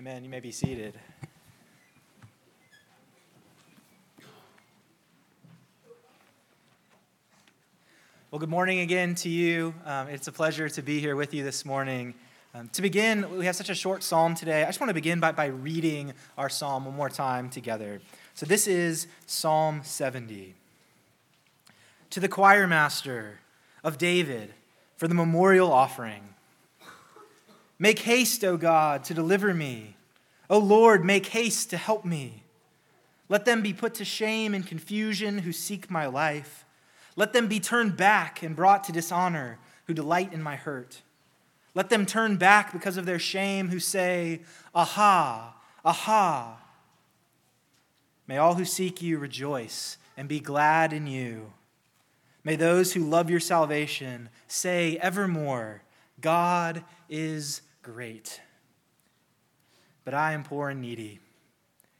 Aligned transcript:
Amen. 0.00 0.24
You 0.24 0.30
may 0.30 0.40
be 0.40 0.50
seated. 0.50 0.98
Well, 8.30 8.38
good 8.38 8.48
morning 8.48 8.78
again 8.78 9.14
to 9.16 9.28
you. 9.28 9.74
Um, 9.84 10.08
it's 10.08 10.26
a 10.26 10.32
pleasure 10.32 10.70
to 10.70 10.80
be 10.80 11.00
here 11.00 11.16
with 11.16 11.34
you 11.34 11.44
this 11.44 11.66
morning. 11.66 12.14
Um, 12.54 12.68
to 12.68 12.80
begin, 12.80 13.36
we 13.36 13.44
have 13.44 13.56
such 13.56 13.68
a 13.68 13.74
short 13.74 14.02
psalm 14.02 14.34
today. 14.34 14.62
I 14.62 14.68
just 14.68 14.80
want 14.80 14.88
to 14.88 14.94
begin 14.94 15.20
by, 15.20 15.32
by 15.32 15.48
reading 15.48 16.14
our 16.38 16.48
psalm 16.48 16.86
one 16.86 16.96
more 16.96 17.10
time 17.10 17.50
together. 17.50 18.00
So, 18.32 18.46
this 18.46 18.66
is 18.66 19.06
Psalm 19.26 19.82
70. 19.84 20.54
To 22.08 22.20
the 22.20 22.28
choir 22.28 22.66
master 22.66 23.40
of 23.84 23.98
David 23.98 24.54
for 24.96 25.08
the 25.08 25.14
memorial 25.14 25.70
offering. 25.70 26.22
Make 27.82 28.00
haste, 28.00 28.44
O 28.44 28.58
God, 28.58 29.04
to 29.04 29.14
deliver 29.14 29.54
me. 29.54 29.96
O 30.50 30.58
Lord, 30.58 31.02
make 31.02 31.26
haste 31.26 31.70
to 31.70 31.78
help 31.78 32.04
me. 32.04 32.42
Let 33.30 33.46
them 33.46 33.62
be 33.62 33.72
put 33.72 33.94
to 33.94 34.04
shame 34.04 34.52
and 34.52 34.66
confusion 34.66 35.38
who 35.38 35.52
seek 35.52 35.90
my 35.90 36.04
life. 36.04 36.66
Let 37.16 37.32
them 37.32 37.48
be 37.48 37.58
turned 37.58 37.96
back 37.96 38.42
and 38.42 38.54
brought 38.54 38.84
to 38.84 38.92
dishonor 38.92 39.58
who 39.86 39.94
delight 39.94 40.34
in 40.34 40.42
my 40.42 40.56
hurt. 40.56 41.00
Let 41.74 41.88
them 41.88 42.04
turn 42.04 42.36
back 42.36 42.70
because 42.72 42.98
of 42.98 43.06
their 43.06 43.18
shame 43.18 43.68
who 43.68 43.80
say, 43.80 44.40
Aha, 44.74 45.56
aha. 45.82 46.60
May 48.26 48.36
all 48.36 48.56
who 48.56 48.66
seek 48.66 49.00
you 49.00 49.18
rejoice 49.18 49.96
and 50.18 50.28
be 50.28 50.38
glad 50.38 50.92
in 50.92 51.06
you. 51.06 51.54
May 52.44 52.56
those 52.56 52.92
who 52.92 53.08
love 53.08 53.30
your 53.30 53.40
salvation 53.40 54.28
say 54.48 54.98
evermore, 54.98 55.82
God 56.20 56.84
is 57.08 57.62
great. 57.82 58.40
But 60.04 60.14
I 60.14 60.32
am 60.32 60.44
poor 60.44 60.70
and 60.70 60.80
needy. 60.80 61.20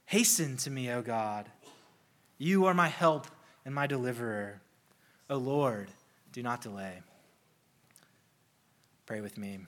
Hasten 0.06 0.56
to 0.58 0.70
me, 0.70 0.90
O 0.90 1.02
God. 1.02 1.48
You 2.38 2.66
are 2.66 2.74
my 2.74 2.88
help 2.88 3.26
and 3.64 3.74
my 3.74 3.86
deliverer. 3.86 4.60
O 5.28 5.36
Lord, 5.36 5.88
do 6.32 6.42
not 6.42 6.62
delay. 6.62 7.02
Pray 9.06 9.20
with 9.20 9.36
me. 9.36 9.60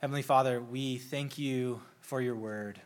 Heavenly 0.00 0.22
Father, 0.22 0.60
we 0.60 0.98
thank 0.98 1.38
you 1.38 1.80
for 2.00 2.20
your 2.20 2.34
word. 2.34 2.80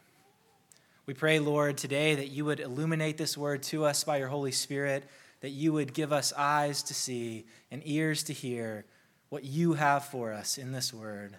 We 1.07 1.15
pray, 1.15 1.39
Lord, 1.39 1.79
today 1.79 2.17
that 2.17 2.29
you 2.29 2.45
would 2.45 2.61
illuminate 2.61 3.17
this 3.17 3.39
word 3.39 3.63
to 3.65 3.85
us 3.85 4.05
by 4.05 4.19
your 4.19 4.29
Holy 4.29 4.53
Spirit, 4.53 5.05
that 5.41 5.51
you 5.51 5.73
would 5.73 5.95
give 5.95 6.13
us 6.13 6.33
eyes 6.37 6.83
to 6.85 6.95
see 6.95 7.47
and 7.71 7.81
ears 7.85 8.25
to 8.25 8.33
hear 8.33 8.85
what 9.29 9.45
you 9.45 9.75
have 9.75 10.05
for 10.05 10.33
us 10.33 10.59
in 10.59 10.73
this 10.73 10.93
word. 10.93 11.37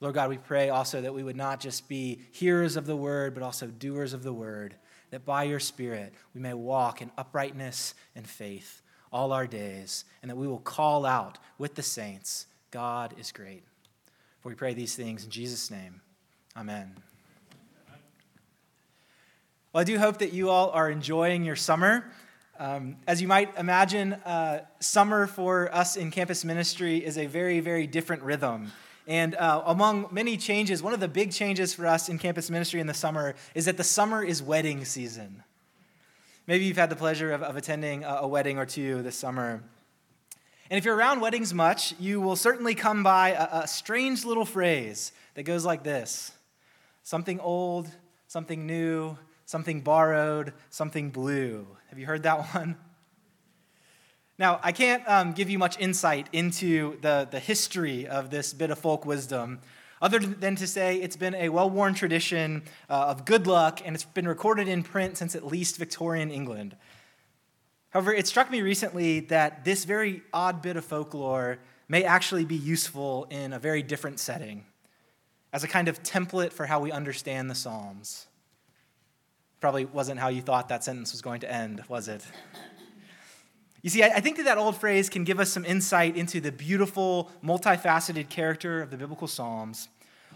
Lord 0.00 0.14
God, 0.14 0.30
we 0.30 0.38
pray 0.38 0.70
also 0.70 1.00
that 1.00 1.14
we 1.14 1.24
would 1.24 1.36
not 1.36 1.60
just 1.60 1.88
be 1.88 2.20
hearers 2.30 2.76
of 2.76 2.86
the 2.86 2.96
word, 2.96 3.34
but 3.34 3.42
also 3.42 3.66
doers 3.66 4.12
of 4.12 4.22
the 4.22 4.32
word, 4.32 4.76
that 5.10 5.24
by 5.24 5.42
your 5.42 5.58
Spirit 5.58 6.14
we 6.34 6.40
may 6.40 6.54
walk 6.54 7.02
in 7.02 7.10
uprightness 7.18 7.94
and 8.14 8.26
faith 8.26 8.82
all 9.12 9.32
our 9.32 9.46
days, 9.46 10.04
and 10.22 10.30
that 10.30 10.36
we 10.36 10.46
will 10.46 10.58
call 10.58 11.06
out 11.06 11.38
with 11.56 11.74
the 11.74 11.82
saints, 11.82 12.46
God 12.70 13.14
is 13.18 13.32
great. 13.32 13.64
For 14.40 14.50
we 14.50 14.54
pray 14.54 14.74
these 14.74 14.94
things 14.94 15.24
in 15.24 15.30
Jesus' 15.30 15.70
name. 15.70 16.00
Amen. 16.56 16.94
Well, 19.72 19.80
I 19.80 19.84
do 19.84 19.98
hope 19.98 20.18
that 20.18 20.32
you 20.32 20.50
all 20.50 20.70
are 20.70 20.90
enjoying 20.90 21.44
your 21.44 21.56
summer. 21.56 22.10
Um, 22.60 22.96
as 23.06 23.22
you 23.22 23.28
might 23.28 23.56
imagine, 23.56 24.14
uh, 24.14 24.64
summer 24.80 25.28
for 25.28 25.72
us 25.72 25.96
in 25.96 26.10
campus 26.10 26.44
ministry 26.44 26.96
is 26.96 27.16
a 27.16 27.26
very, 27.26 27.60
very 27.60 27.86
different 27.86 28.22
rhythm. 28.22 28.72
And 29.06 29.36
uh, 29.36 29.62
among 29.64 30.08
many 30.10 30.36
changes, 30.36 30.82
one 30.82 30.92
of 30.92 30.98
the 30.98 31.06
big 31.06 31.30
changes 31.30 31.72
for 31.72 31.86
us 31.86 32.08
in 32.08 32.18
campus 32.18 32.50
ministry 32.50 32.80
in 32.80 32.88
the 32.88 32.94
summer 32.94 33.36
is 33.54 33.66
that 33.66 33.76
the 33.76 33.84
summer 33.84 34.24
is 34.24 34.42
wedding 34.42 34.84
season. 34.84 35.44
Maybe 36.48 36.64
you've 36.64 36.76
had 36.76 36.90
the 36.90 36.96
pleasure 36.96 37.32
of, 37.32 37.44
of 37.44 37.56
attending 37.56 38.02
a, 38.02 38.22
a 38.22 38.26
wedding 38.26 38.58
or 38.58 38.66
two 38.66 39.02
this 39.02 39.14
summer. 39.14 39.62
And 40.68 40.76
if 40.76 40.84
you're 40.84 40.96
around 40.96 41.20
weddings 41.20 41.54
much, 41.54 41.94
you 42.00 42.20
will 42.20 42.34
certainly 42.34 42.74
come 42.74 43.04
by 43.04 43.30
a, 43.30 43.60
a 43.62 43.68
strange 43.68 44.24
little 44.24 44.44
phrase 44.44 45.12
that 45.34 45.44
goes 45.44 45.64
like 45.64 45.84
this 45.84 46.32
something 47.04 47.38
old, 47.38 47.88
something 48.26 48.66
new, 48.66 49.16
something 49.48 49.80
borrowed, 49.80 50.52
something 50.68 51.08
blue. 51.08 51.66
Have 51.88 51.98
you 51.98 52.04
heard 52.04 52.24
that 52.24 52.48
one? 52.54 52.76
Now, 54.38 54.60
I 54.62 54.72
can't 54.72 55.02
um, 55.08 55.32
give 55.32 55.48
you 55.48 55.58
much 55.58 55.80
insight 55.80 56.28
into 56.34 57.00
the, 57.00 57.26
the 57.28 57.40
history 57.40 58.06
of 58.06 58.28
this 58.28 58.52
bit 58.52 58.70
of 58.70 58.78
folk 58.78 59.06
wisdom, 59.06 59.60
other 60.02 60.18
than 60.18 60.54
to 60.56 60.66
say 60.66 61.00
it's 61.00 61.16
been 61.16 61.34
a 61.34 61.48
well 61.48 61.70
worn 61.70 61.94
tradition 61.94 62.62
uh, 62.90 63.06
of 63.06 63.24
good 63.24 63.46
luck 63.46 63.80
and 63.84 63.96
it's 63.96 64.04
been 64.04 64.28
recorded 64.28 64.68
in 64.68 64.82
print 64.82 65.16
since 65.16 65.34
at 65.34 65.46
least 65.46 65.78
Victorian 65.78 66.30
England. 66.30 66.76
However, 67.88 68.12
it 68.12 68.26
struck 68.28 68.50
me 68.50 68.60
recently 68.60 69.20
that 69.20 69.64
this 69.64 69.86
very 69.86 70.22
odd 70.30 70.60
bit 70.60 70.76
of 70.76 70.84
folklore 70.84 71.58
may 71.88 72.04
actually 72.04 72.44
be 72.44 72.54
useful 72.54 73.26
in 73.30 73.54
a 73.54 73.58
very 73.58 73.82
different 73.82 74.20
setting 74.20 74.66
as 75.54 75.64
a 75.64 75.68
kind 75.68 75.88
of 75.88 76.02
template 76.02 76.52
for 76.52 76.66
how 76.66 76.80
we 76.80 76.92
understand 76.92 77.50
the 77.50 77.54
Psalms. 77.54 78.27
Probably 79.60 79.84
wasn't 79.84 80.20
how 80.20 80.28
you 80.28 80.40
thought 80.40 80.68
that 80.68 80.84
sentence 80.84 81.12
was 81.12 81.22
going 81.22 81.40
to 81.40 81.52
end, 81.52 81.82
was 81.88 82.08
it? 82.08 82.24
You 83.82 83.90
see, 83.90 84.02
I 84.02 84.20
think 84.20 84.36
that 84.38 84.44
that 84.44 84.58
old 84.58 84.76
phrase 84.76 85.08
can 85.08 85.22
give 85.24 85.38
us 85.38 85.50
some 85.50 85.64
insight 85.64 86.16
into 86.16 86.40
the 86.40 86.50
beautiful, 86.50 87.30
multifaceted 87.44 88.28
character 88.28 88.82
of 88.82 88.90
the 88.90 88.96
biblical 88.96 89.28
Psalms, 89.28 89.88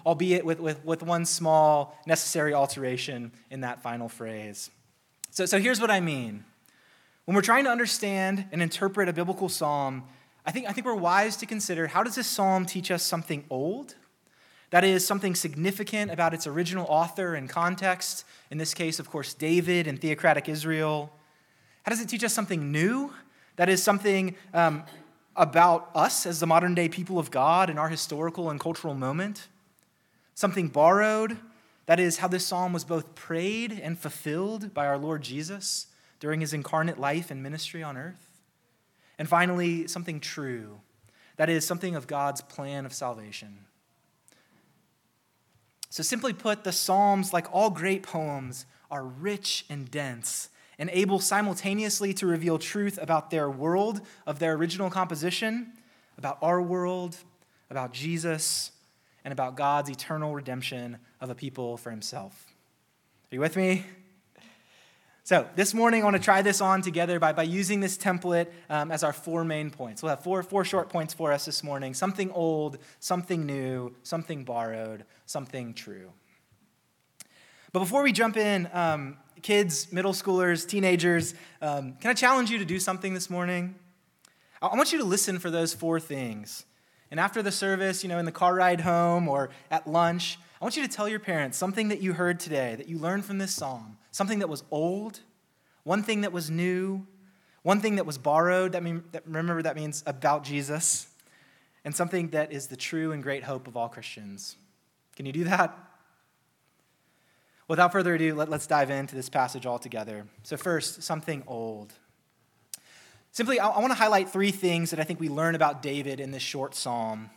albeit 0.07 0.45
with, 0.45 0.61
with, 0.61 0.85
with 0.85 1.03
one 1.03 1.25
small 1.25 1.99
necessary 2.07 2.55
alteration 2.55 3.33
in 3.51 3.63
that 3.63 3.83
final 3.83 4.09
phrase. 4.09 4.71
So, 5.31 5.47
so 5.47 5.59
here's 5.59 5.81
what 5.81 5.91
I 5.91 6.01
mean. 6.01 6.45
When 7.25 7.35
we're 7.35 7.43
trying 7.43 7.65
to 7.65 7.71
understand 7.71 8.47
and 8.53 8.63
interpret 8.63 9.09
a 9.09 9.13
biblical 9.13 9.49
psalm, 9.49 10.05
I 10.45 10.51
think, 10.51 10.69
I 10.69 10.73
think 10.73 10.87
we're 10.87 10.95
wise 10.95 11.37
to 11.39 11.47
consider 11.47 11.87
how 11.87 12.03
does 12.03 12.17
this 12.17 12.27
psalm 12.27 12.67
teach 12.67 12.91
us 12.91 13.03
something 13.03 13.45
old 13.49 13.95
that 14.73 14.85
is 14.85 15.07
something 15.07 15.35
significant 15.35 16.11
about 16.11 16.33
its 16.33 16.47
original 16.47 16.87
author 16.89 17.35
and 17.35 17.47
context, 17.47 18.25
in 18.51 18.57
this 18.57 18.73
case, 18.73 18.99
of 18.99 19.11
course, 19.11 19.35
David 19.35 19.87
and 19.87 20.01
theocratic 20.01 20.49
Israel. 20.49 21.13
How 21.83 21.91
does 21.91 22.01
it 22.01 22.09
teach 22.09 22.25
us 22.25 22.33
something 22.33 22.73
new? 22.73 23.13
That 23.57 23.69
is 23.69 23.83
something 23.83 24.35
um, 24.55 24.85
about 25.37 25.91
us 25.95 26.25
as 26.25 26.41
the 26.41 26.47
modern 26.47 26.75
day 26.75 26.89
people 26.89 27.19
of 27.19 27.31
God 27.31 27.69
in 27.69 27.77
our 27.77 27.91
historical 27.91 28.49
and 28.49 28.59
cultural 28.59 28.95
moment. 28.95 29.47
Something 30.35 30.69
borrowed. 30.69 31.37
That 31.85 32.01
is 32.01 32.17
how 32.17 32.29
this 32.29 32.47
psalm 32.47 32.73
was 32.73 32.85
both 32.85 33.15
prayed 33.15 33.73
and 33.73 33.99
fulfilled 33.99 34.73
by 34.73 34.87
our 34.87 34.97
Lord 34.97 35.21
Jesus 35.21 35.89
during 36.19 36.41
his 36.41 36.55
incarnate 36.55 36.99
life 36.99 37.31
and 37.31 37.43
ministry 37.43 37.83
on 37.83 37.99
earth. 37.99 38.41
And 39.19 39.29
finally, 39.29 39.87
something 39.87 40.19
true. 40.19 40.81
That 41.37 41.51
is 41.51 41.67
something 41.67 41.95
of 41.95 42.07
God's 42.07 42.41
plan 42.41 42.87
of 42.87 42.95
salvation. 42.95 43.67
So, 45.93 46.03
simply 46.03 46.33
put, 46.33 46.65
the 46.65 46.73
Psalms, 46.73 47.35
like 47.35 47.53
all 47.53 47.69
great 47.69 48.03
poems, 48.03 48.65
are 48.91 49.05
rich 49.05 49.67
and 49.69 49.91
dense 49.91 50.49
and 50.79 50.89
able 50.91 51.19
simultaneously 51.19 52.15
to 52.15 52.27
reveal 52.27 52.59
truth 52.59 52.99
about 52.99 53.29
their 53.29 53.51
world 53.51 54.01
of 54.27 54.39
their 54.39 54.55
original 54.55 54.89
composition, 54.89 55.71
about 56.17 56.39
our 56.41 56.63
world, 56.63 57.19
about 57.69 57.93
Jesus, 57.93 58.71
and 59.23 59.33
about 59.33 59.55
God's 59.55 59.91
eternal 59.91 60.35
redemption 60.35 60.97
of 61.21 61.29
a 61.29 61.35
people 61.35 61.77
for 61.77 61.91
himself. 61.91 62.47
Are 63.31 63.35
you 63.35 63.41
with 63.41 63.55
me? 63.55 63.85
So, 65.25 65.49
this 65.55 65.73
morning, 65.73 66.03
I 66.03 66.05
want 66.05 66.17
to 66.17 66.23
try 66.23 66.43
this 66.43 66.61
on 66.61 66.83
together 66.83 67.21
by, 67.21 67.33
by 67.33 67.45
using 67.45 67.79
this 67.79 67.97
template 67.97 68.49
um, 68.69 68.91
as 68.91 69.05
our 69.05 69.13
four 69.13 69.45
main 69.45 69.71
points. 69.71 70.03
We'll 70.03 70.11
have 70.11 70.25
four, 70.25 70.43
four 70.43 70.65
short 70.65 70.89
points 70.89 71.15
for 71.15 71.31
us 71.31 71.45
this 71.45 71.63
morning 71.63 71.95
something 71.95 72.33
old, 72.33 72.79
something 72.99 73.47
new, 73.47 73.95
something 74.03 74.43
borrowed, 74.43 75.05
something 75.27 75.75
true. 75.75 76.11
But 77.73 77.79
before 77.79 78.03
we 78.03 78.11
jump 78.11 78.37
in, 78.37 78.69
um, 78.73 79.17
kids, 79.43 79.93
middle 79.93 80.13
schoolers, 80.13 80.69
teenagers, 80.69 81.35
um, 81.61 81.93
can 82.01 82.11
I 82.11 82.15
challenge 82.15 82.51
you 82.51 82.59
to 82.59 82.65
do 82.65 82.81
something 82.81 83.15
this 83.15 83.31
morning? 83.31 83.77
I 84.61 84.75
want 84.75 84.91
you 84.91 84.99
to 84.99 85.05
listen 85.05 85.39
for 85.39 85.51
those 85.51 85.73
four 85.73 86.01
things. 86.01 86.65
And 87.13 87.21
after 87.21 87.43
the 87.43 87.53
service, 87.53 88.03
you 88.03 88.09
know, 88.09 88.19
in 88.19 88.25
the 88.25 88.33
car 88.33 88.57
ride 88.57 88.81
home 88.81 89.29
or 89.29 89.51
at 89.71 89.87
lunch, 89.87 90.41
I 90.63 90.65
want 90.65 90.77
you 90.77 90.87
to 90.87 90.89
tell 90.89 91.09
your 91.09 91.19
parents 91.19 91.59
something 91.59 91.89
that 91.89 92.01
you 92.01 92.13
heard 92.13 92.39
today, 92.39 92.77
that 92.77 92.89
you 92.89 92.97
learned 92.97 93.25
from 93.25 93.39
this 93.39 93.53
psalm, 93.53 93.99
something 94.13 94.39
that 94.39 94.49
was 94.49 94.63
old, 94.71 95.19
one 95.83 96.05
thing 96.05 96.21
that 96.21 96.31
was 96.31 96.53
new, 96.53 97.05
one 97.65 97.81
thing 97.81 97.97
that 97.97 98.07
was 98.07 98.17
borrowed. 98.17 98.71
That 98.71 98.85
mean, 98.85 99.03
that, 99.11 99.27
remember, 99.27 99.61
that 99.61 99.75
means 99.75 100.05
about 100.07 100.45
Jesus, 100.45 101.09
and 101.85 101.93
something 101.93 102.29
that 102.29 102.53
is 102.53 102.69
the 102.69 102.77
true 102.77 103.11
and 103.11 103.25
great 103.25 103.43
hope 103.43 103.67
of 103.67 103.77
all 103.77 103.89
Christians. 103.89 104.55
Can 105.17 105.27
you 105.27 105.33
do 105.33 105.43
that? 105.43 105.77
Without 107.67 107.91
further 107.91 108.15
ado, 108.15 108.37
let, 108.37 108.49
us 108.53 108.65
dive 108.65 108.89
into 108.89 109.17
this 109.17 109.29
passage 109.29 109.67
altogether. 109.67 110.29
So, 110.45 110.57
first, 110.57 111.03
something 111.03 111.43
old. 111.49 111.93
Simply, 113.33 113.59
I, 113.59 113.67
I 113.69 113.81
want 113.81 113.91
to 113.91 113.99
highlight 113.99 114.29
three 114.29 114.53
things 114.53 114.91
that 114.91 115.01
I 115.01 115.03
think 115.03 115.19
we 115.19 115.29
learn 115.29 115.57
about 115.57 115.83
David 115.83 116.21
in 116.21 116.31
this 116.31 116.41
short 116.41 116.77
psalm. 116.77 117.31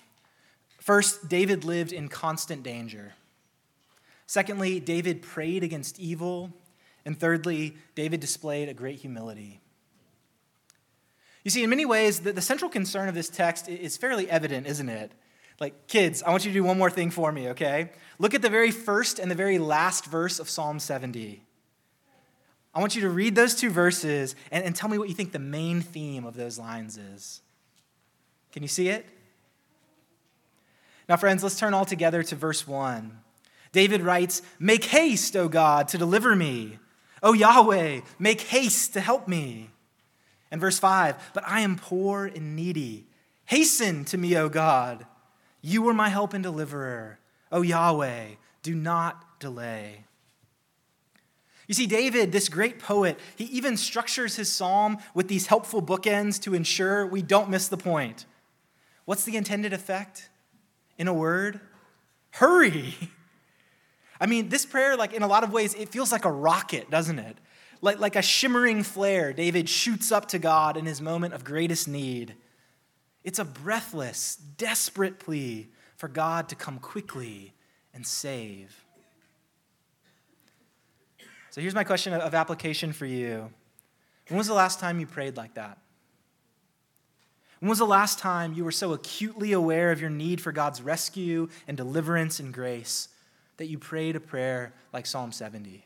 First, 0.85 1.27
David 1.29 1.63
lived 1.63 1.91
in 1.91 2.09
constant 2.09 2.61
danger. 2.61 3.15
Secondly, 4.27 4.79
David 4.79 5.23
prayed 5.23 5.63
against 5.63 5.99
evil. 5.99 6.53
And 7.05 7.19
thirdly, 7.19 7.75
David 7.95 8.19
displayed 8.19 8.69
a 8.69 8.73
great 8.75 8.99
humility. 8.99 9.61
You 11.43 11.49
see, 11.49 11.63
in 11.63 11.71
many 11.71 11.85
ways, 11.85 12.19
the, 12.19 12.33
the 12.33 12.41
central 12.41 12.69
concern 12.69 13.09
of 13.09 13.15
this 13.15 13.29
text 13.29 13.67
is 13.67 13.97
fairly 13.97 14.29
evident, 14.29 14.67
isn't 14.67 14.87
it? 14.87 15.11
Like, 15.59 15.87
kids, 15.87 16.21
I 16.21 16.29
want 16.29 16.45
you 16.45 16.51
to 16.51 16.59
do 16.59 16.63
one 16.63 16.77
more 16.77 16.91
thing 16.91 17.09
for 17.09 17.31
me, 17.31 17.49
okay? 17.49 17.89
Look 18.19 18.35
at 18.35 18.43
the 18.43 18.49
very 18.51 18.69
first 18.69 19.17
and 19.17 19.31
the 19.31 19.35
very 19.35 19.57
last 19.57 20.05
verse 20.05 20.37
of 20.37 20.51
Psalm 20.51 20.77
70. 20.77 21.43
I 22.75 22.79
want 22.79 22.95
you 22.95 23.01
to 23.01 23.09
read 23.09 23.33
those 23.33 23.55
two 23.55 23.71
verses 23.71 24.35
and, 24.51 24.63
and 24.63 24.75
tell 24.75 24.89
me 24.91 24.99
what 24.99 25.09
you 25.09 25.15
think 25.15 25.31
the 25.31 25.39
main 25.39 25.81
theme 25.81 26.25
of 26.25 26.35
those 26.35 26.59
lines 26.59 26.99
is. 26.99 27.41
Can 28.51 28.61
you 28.61 28.69
see 28.69 28.89
it? 28.89 29.07
Now, 31.07 31.17
friends, 31.17 31.43
let's 31.43 31.59
turn 31.59 31.73
all 31.73 31.85
together 31.85 32.23
to 32.23 32.35
verse 32.35 32.67
1. 32.67 33.19
David 33.71 34.01
writes, 34.01 34.41
Make 34.57 34.85
haste, 34.85 35.35
O 35.35 35.47
God, 35.47 35.87
to 35.89 35.97
deliver 35.97 36.35
me. 36.35 36.79
O 37.21 37.33
Yahweh, 37.33 38.01
make 38.17 38.41
haste 38.41 38.93
to 38.93 39.01
help 39.01 39.27
me. 39.27 39.69
And 40.51 40.61
verse 40.61 40.79
5, 40.79 41.31
But 41.33 41.43
I 41.47 41.61
am 41.61 41.75
poor 41.75 42.25
and 42.25 42.55
needy. 42.55 43.07
Hasten 43.45 44.05
to 44.05 44.17
me, 44.17 44.37
O 44.37 44.49
God. 44.49 45.05
You 45.61 45.87
are 45.89 45.93
my 45.93 46.09
help 46.09 46.33
and 46.33 46.43
deliverer. 46.43 47.19
O 47.51 47.61
Yahweh, 47.61 48.35
do 48.63 48.73
not 48.73 49.39
delay. 49.39 50.05
You 51.67 51.73
see, 51.73 51.87
David, 51.87 52.31
this 52.31 52.49
great 52.49 52.79
poet, 52.79 53.19
he 53.35 53.45
even 53.45 53.75
structures 53.75 54.35
his 54.35 54.51
psalm 54.51 54.97
with 55.13 55.27
these 55.27 55.47
helpful 55.47 55.81
bookends 55.81 56.39
to 56.43 56.53
ensure 56.53 57.05
we 57.05 57.21
don't 57.21 57.49
miss 57.49 57.67
the 57.67 57.77
point. 57.77 58.25
What's 59.05 59.23
the 59.23 59.35
intended 59.35 59.73
effect? 59.73 60.29
In 60.97 61.07
a 61.07 61.13
word, 61.13 61.59
hurry. 62.31 62.95
I 64.19 64.27
mean, 64.27 64.49
this 64.49 64.65
prayer, 64.65 64.95
like 64.95 65.13
in 65.13 65.23
a 65.23 65.27
lot 65.27 65.43
of 65.43 65.51
ways, 65.51 65.73
it 65.73 65.89
feels 65.89 66.11
like 66.11 66.25
a 66.25 66.31
rocket, 66.31 66.89
doesn't 66.89 67.19
it? 67.19 67.37
Like, 67.81 67.99
like 67.99 68.15
a 68.15 68.21
shimmering 68.21 68.83
flare, 68.83 69.33
David 69.33 69.67
shoots 69.67 70.11
up 70.11 70.27
to 70.29 70.39
God 70.39 70.77
in 70.77 70.85
his 70.85 71.01
moment 71.01 71.33
of 71.33 71.43
greatest 71.43 71.87
need. 71.87 72.35
It's 73.23 73.39
a 73.39 73.45
breathless, 73.45 74.35
desperate 74.35 75.19
plea 75.19 75.69
for 75.97 76.07
God 76.07 76.49
to 76.49 76.55
come 76.55 76.79
quickly 76.79 77.53
and 77.93 78.05
save. 78.05 78.85
So 81.49 81.61
here's 81.61 81.75
my 81.75 81.83
question 81.83 82.13
of 82.13 82.33
application 82.33 82.93
for 82.93 83.05
you. 83.05 83.49
When 84.27 84.37
was 84.37 84.47
the 84.47 84.53
last 84.53 84.79
time 84.79 84.99
you 84.99 85.07
prayed 85.07 85.37
like 85.37 85.53
that? 85.55 85.77
When 87.59 87.69
was 87.69 87.79
the 87.79 87.85
last 87.85 88.19
time 88.19 88.53
you 88.53 88.63
were 88.65 88.71
so 88.71 88.93
acutely 88.93 89.53
aware 89.53 89.91
of 89.91 90.01
your 90.01 90.09
need 90.09 90.41
for 90.41 90.51
God's 90.51 90.81
rescue 90.81 91.49
and 91.67 91.77
deliverance 91.77 92.39
and 92.39 92.53
grace 92.53 93.07
that 93.57 93.67
you 93.67 93.79
prayed 93.79 94.15
a 94.15 94.19
prayer 94.19 94.73
like 94.91 95.05
Psalm 95.05 95.31
70? 95.31 95.85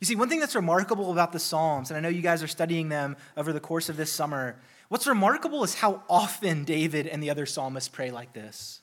You 0.00 0.06
see, 0.06 0.16
one 0.16 0.28
thing 0.28 0.40
that's 0.40 0.56
remarkable 0.56 1.12
about 1.12 1.32
the 1.32 1.38
Psalms, 1.38 1.90
and 1.90 1.96
I 1.96 2.00
know 2.00 2.08
you 2.08 2.22
guys 2.22 2.42
are 2.42 2.48
studying 2.48 2.88
them 2.88 3.16
over 3.36 3.52
the 3.52 3.60
course 3.60 3.88
of 3.88 3.96
this 3.96 4.10
summer, 4.10 4.56
what's 4.88 5.06
remarkable 5.06 5.62
is 5.62 5.76
how 5.76 6.02
often 6.10 6.64
David 6.64 7.06
and 7.06 7.22
the 7.22 7.30
other 7.30 7.46
psalmists 7.46 7.88
pray 7.88 8.10
like 8.10 8.32
this. 8.32 8.80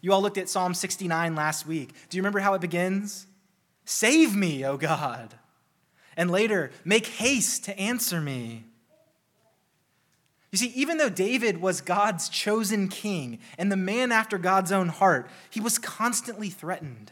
You 0.00 0.12
all 0.12 0.22
looked 0.22 0.38
at 0.38 0.48
Psalm 0.48 0.72
69 0.72 1.34
last 1.34 1.66
week. 1.66 1.94
Do 2.08 2.16
you 2.16 2.22
remember 2.22 2.38
how 2.38 2.54
it 2.54 2.60
begins? 2.60 3.26
Save 3.86 4.36
me, 4.36 4.64
O 4.64 4.76
God. 4.76 5.34
And 6.16 6.30
later, 6.30 6.70
make 6.84 7.06
haste 7.06 7.64
to 7.64 7.76
answer 7.76 8.20
me. 8.20 8.66
You 10.54 10.58
see, 10.58 10.72
even 10.76 10.98
though 10.98 11.08
David 11.08 11.60
was 11.60 11.80
God's 11.80 12.28
chosen 12.28 12.86
king 12.86 13.40
and 13.58 13.72
the 13.72 13.76
man 13.76 14.12
after 14.12 14.38
God's 14.38 14.70
own 14.70 14.86
heart, 14.86 15.28
he 15.50 15.58
was 15.58 15.80
constantly 15.80 16.48
threatened. 16.48 17.10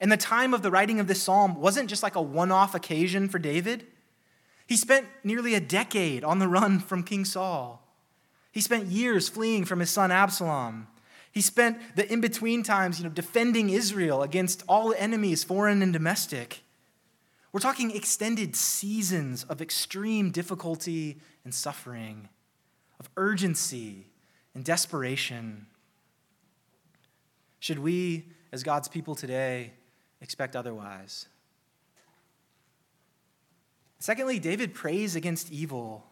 And 0.00 0.12
the 0.12 0.16
time 0.16 0.54
of 0.54 0.62
the 0.62 0.70
writing 0.70 1.00
of 1.00 1.08
this 1.08 1.20
psalm 1.20 1.60
wasn't 1.60 1.90
just 1.90 2.04
like 2.04 2.14
a 2.14 2.22
one 2.22 2.52
off 2.52 2.72
occasion 2.72 3.28
for 3.28 3.40
David. 3.40 3.88
He 4.64 4.76
spent 4.76 5.08
nearly 5.24 5.56
a 5.56 5.60
decade 5.60 6.22
on 6.22 6.38
the 6.38 6.46
run 6.46 6.78
from 6.78 7.02
King 7.02 7.24
Saul. 7.24 7.82
He 8.52 8.60
spent 8.60 8.86
years 8.86 9.28
fleeing 9.28 9.64
from 9.64 9.80
his 9.80 9.90
son 9.90 10.12
Absalom. 10.12 10.86
He 11.32 11.40
spent 11.40 11.96
the 11.96 12.08
in 12.12 12.20
between 12.20 12.62
times, 12.62 13.00
you 13.00 13.06
know, 13.06 13.10
defending 13.10 13.70
Israel 13.70 14.22
against 14.22 14.62
all 14.68 14.94
enemies, 14.96 15.42
foreign 15.42 15.82
and 15.82 15.92
domestic. 15.92 16.62
We're 17.50 17.58
talking 17.58 17.90
extended 17.90 18.54
seasons 18.54 19.42
of 19.42 19.60
extreme 19.60 20.30
difficulty 20.30 21.16
and 21.42 21.52
suffering, 21.52 22.28
of 22.98 23.08
urgency 23.16 24.06
and 24.54 24.64
desperation. 24.64 25.66
Should 27.58 27.78
we, 27.78 28.28
as 28.52 28.62
God's 28.62 28.88
people 28.88 29.14
today, 29.14 29.72
expect 30.20 30.56
otherwise? 30.56 31.26
Secondly, 33.98 34.38
David 34.38 34.74
prays 34.74 35.16
against 35.16 35.50
evil. 35.50 36.06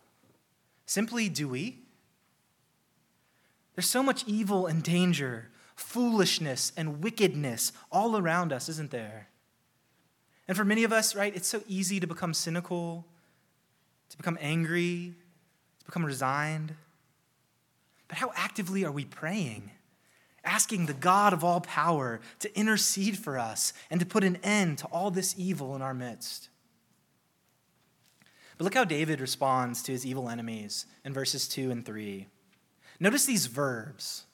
Simply, 0.86 1.28
do 1.28 1.48
we? 1.48 1.80
There's 3.74 3.88
so 3.88 4.02
much 4.02 4.24
evil 4.26 4.66
and 4.66 4.82
danger, 4.82 5.50
foolishness 5.74 6.72
and 6.76 7.02
wickedness 7.02 7.72
all 7.90 8.16
around 8.16 8.52
us, 8.52 8.68
isn't 8.68 8.90
there? 8.90 9.28
And 10.46 10.56
for 10.56 10.64
many 10.64 10.84
of 10.84 10.92
us, 10.92 11.14
right, 11.14 11.34
it's 11.34 11.48
so 11.48 11.62
easy 11.66 12.00
to 12.00 12.06
become 12.06 12.34
cynical, 12.34 13.06
to 14.10 14.16
become 14.16 14.38
angry, 14.40 15.14
become 15.84 16.04
resigned. 16.04 16.74
But 18.08 18.18
how 18.18 18.32
actively 18.36 18.84
are 18.84 18.92
we 18.92 19.04
praying? 19.04 19.70
Asking 20.44 20.86
the 20.86 20.94
God 20.94 21.32
of 21.32 21.42
all 21.42 21.60
power 21.60 22.20
to 22.40 22.58
intercede 22.58 23.18
for 23.18 23.38
us 23.38 23.72
and 23.90 23.98
to 24.00 24.06
put 24.06 24.24
an 24.24 24.36
end 24.42 24.78
to 24.78 24.86
all 24.86 25.10
this 25.10 25.34
evil 25.38 25.74
in 25.74 25.82
our 25.82 25.94
midst. 25.94 26.48
But 28.56 28.64
look 28.64 28.74
how 28.74 28.84
David 28.84 29.20
responds 29.20 29.82
to 29.82 29.92
his 29.92 30.06
evil 30.06 30.28
enemies 30.28 30.86
in 31.04 31.12
verses 31.12 31.48
2 31.48 31.70
and 31.70 31.84
3. 31.84 32.28
Notice 33.00 33.24
these 33.24 33.46
verbs. 33.46 34.24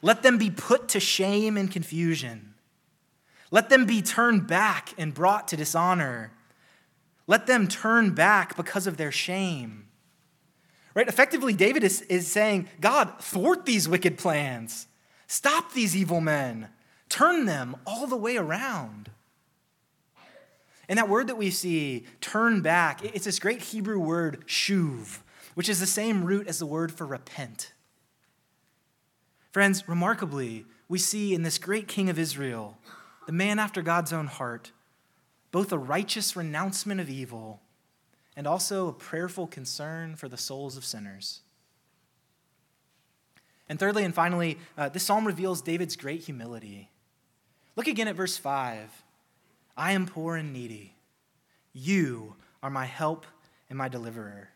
Let 0.00 0.22
them 0.22 0.38
be 0.38 0.50
put 0.50 0.88
to 0.88 1.00
shame 1.00 1.56
and 1.56 1.70
confusion. 1.70 2.54
Let 3.50 3.68
them 3.68 3.84
be 3.84 4.02
turned 4.02 4.46
back 4.46 4.94
and 4.96 5.12
brought 5.14 5.48
to 5.48 5.56
dishonor. 5.56 6.32
Let 7.26 7.46
them 7.46 7.68
turn 7.68 8.10
back 8.14 8.56
because 8.56 8.86
of 8.86 8.96
their 8.96 9.12
shame. 9.12 9.85
Right? 10.96 11.08
Effectively, 11.08 11.52
David 11.52 11.84
is, 11.84 12.00
is 12.02 12.26
saying, 12.26 12.68
God, 12.80 13.12
thwart 13.20 13.66
these 13.66 13.86
wicked 13.86 14.16
plans. 14.16 14.86
Stop 15.26 15.74
these 15.74 15.94
evil 15.94 16.22
men. 16.22 16.70
Turn 17.10 17.44
them 17.44 17.76
all 17.86 18.06
the 18.06 18.16
way 18.16 18.38
around. 18.38 19.10
And 20.88 20.98
that 20.98 21.10
word 21.10 21.26
that 21.26 21.36
we 21.36 21.50
see, 21.50 22.06
turn 22.22 22.62
back, 22.62 23.04
it's 23.04 23.26
this 23.26 23.38
great 23.38 23.60
Hebrew 23.60 23.98
word, 23.98 24.46
shuv, 24.46 25.18
which 25.54 25.68
is 25.68 25.80
the 25.80 25.86
same 25.86 26.24
root 26.24 26.48
as 26.48 26.60
the 26.60 26.66
word 26.66 26.90
for 26.90 27.04
repent. 27.04 27.74
Friends, 29.52 29.86
remarkably, 29.86 30.64
we 30.88 30.98
see 30.98 31.34
in 31.34 31.42
this 31.42 31.58
great 31.58 31.88
king 31.88 32.08
of 32.08 32.18
Israel, 32.18 32.78
the 33.26 33.32
man 33.32 33.58
after 33.58 33.82
God's 33.82 34.14
own 34.14 34.28
heart, 34.28 34.72
both 35.52 35.72
a 35.72 35.78
righteous 35.78 36.36
renouncement 36.36 37.02
of 37.02 37.10
evil 37.10 37.60
and 38.36 38.46
also 38.46 38.88
a 38.88 38.92
prayerful 38.92 39.46
concern 39.46 40.14
for 40.14 40.28
the 40.28 40.36
souls 40.36 40.76
of 40.76 40.84
sinners. 40.84 41.40
And 43.68 43.78
thirdly 43.78 44.04
and 44.04 44.14
finally, 44.14 44.58
uh, 44.76 44.90
this 44.90 45.02
psalm 45.02 45.26
reveals 45.26 45.62
David's 45.62 45.96
great 45.96 46.20
humility. 46.20 46.90
Look 47.74 47.88
again 47.88 48.08
at 48.08 48.14
verse 48.14 48.36
5. 48.36 49.02
I 49.76 49.92
am 49.92 50.06
poor 50.06 50.36
and 50.36 50.52
needy. 50.52 50.94
You 51.72 52.36
are 52.62 52.70
my 52.70 52.84
help 52.84 53.26
and 53.68 53.76
my 53.76 53.88
deliverer. 53.88 54.50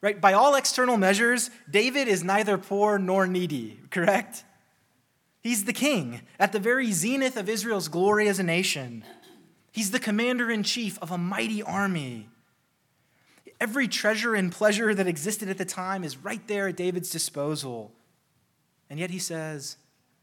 Right? 0.00 0.20
By 0.20 0.32
all 0.32 0.54
external 0.56 0.96
measures, 0.96 1.50
David 1.70 2.08
is 2.08 2.24
neither 2.24 2.58
poor 2.58 2.98
nor 2.98 3.26
needy, 3.26 3.78
correct? 3.90 4.44
He's 5.42 5.64
the 5.64 5.72
king 5.72 6.22
at 6.38 6.52
the 6.52 6.58
very 6.58 6.90
zenith 6.90 7.36
of 7.36 7.48
Israel's 7.48 7.88
glory 7.88 8.28
as 8.28 8.38
a 8.38 8.44
nation. 8.44 9.04
He's 9.72 9.90
the 9.90 9.98
commander 9.98 10.50
in 10.50 10.62
chief 10.62 10.98
of 11.00 11.10
a 11.10 11.18
mighty 11.18 11.62
army. 11.62 12.28
Every 13.58 13.88
treasure 13.88 14.34
and 14.34 14.52
pleasure 14.52 14.94
that 14.94 15.06
existed 15.06 15.48
at 15.48 15.56
the 15.56 15.64
time 15.64 16.04
is 16.04 16.18
right 16.18 16.46
there 16.46 16.68
at 16.68 16.76
David's 16.76 17.10
disposal. 17.10 17.92
And 18.90 19.00
yet 19.00 19.10
he 19.10 19.18
says, 19.18 19.78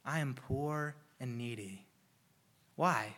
I 0.06 0.20
am 0.20 0.36
poor 0.36 0.96
and 1.20 1.38
needy. 1.38 1.88
Why? 2.75 3.15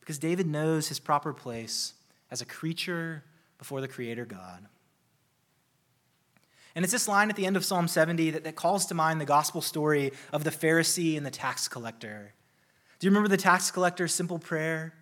Because 0.00 0.18
David 0.18 0.46
knows 0.46 0.88
his 0.88 0.98
proper 0.98 1.34
place 1.34 1.92
as 2.30 2.40
a 2.40 2.46
creature 2.46 3.22
before 3.58 3.82
the 3.82 3.88
Creator 3.88 4.24
God. 4.24 4.66
And 6.74 6.84
it's 6.84 6.92
this 6.92 7.08
line 7.08 7.28
at 7.28 7.36
the 7.36 7.46
end 7.46 7.56
of 7.56 7.64
Psalm 7.64 7.88
70 7.88 8.30
that, 8.30 8.44
that 8.44 8.56
calls 8.56 8.86
to 8.86 8.94
mind 8.94 9.20
the 9.20 9.26
gospel 9.26 9.60
story 9.60 10.12
of 10.32 10.44
the 10.44 10.50
Pharisee 10.50 11.16
and 11.16 11.26
the 11.26 11.30
tax 11.30 11.68
collector. 11.68 12.32
Do 13.00 13.06
you 13.06 13.10
remember 13.10 13.28
the 13.28 13.38
tax 13.38 13.70
collector's 13.70 14.14
simple 14.14 14.38
prayer? 14.38 14.92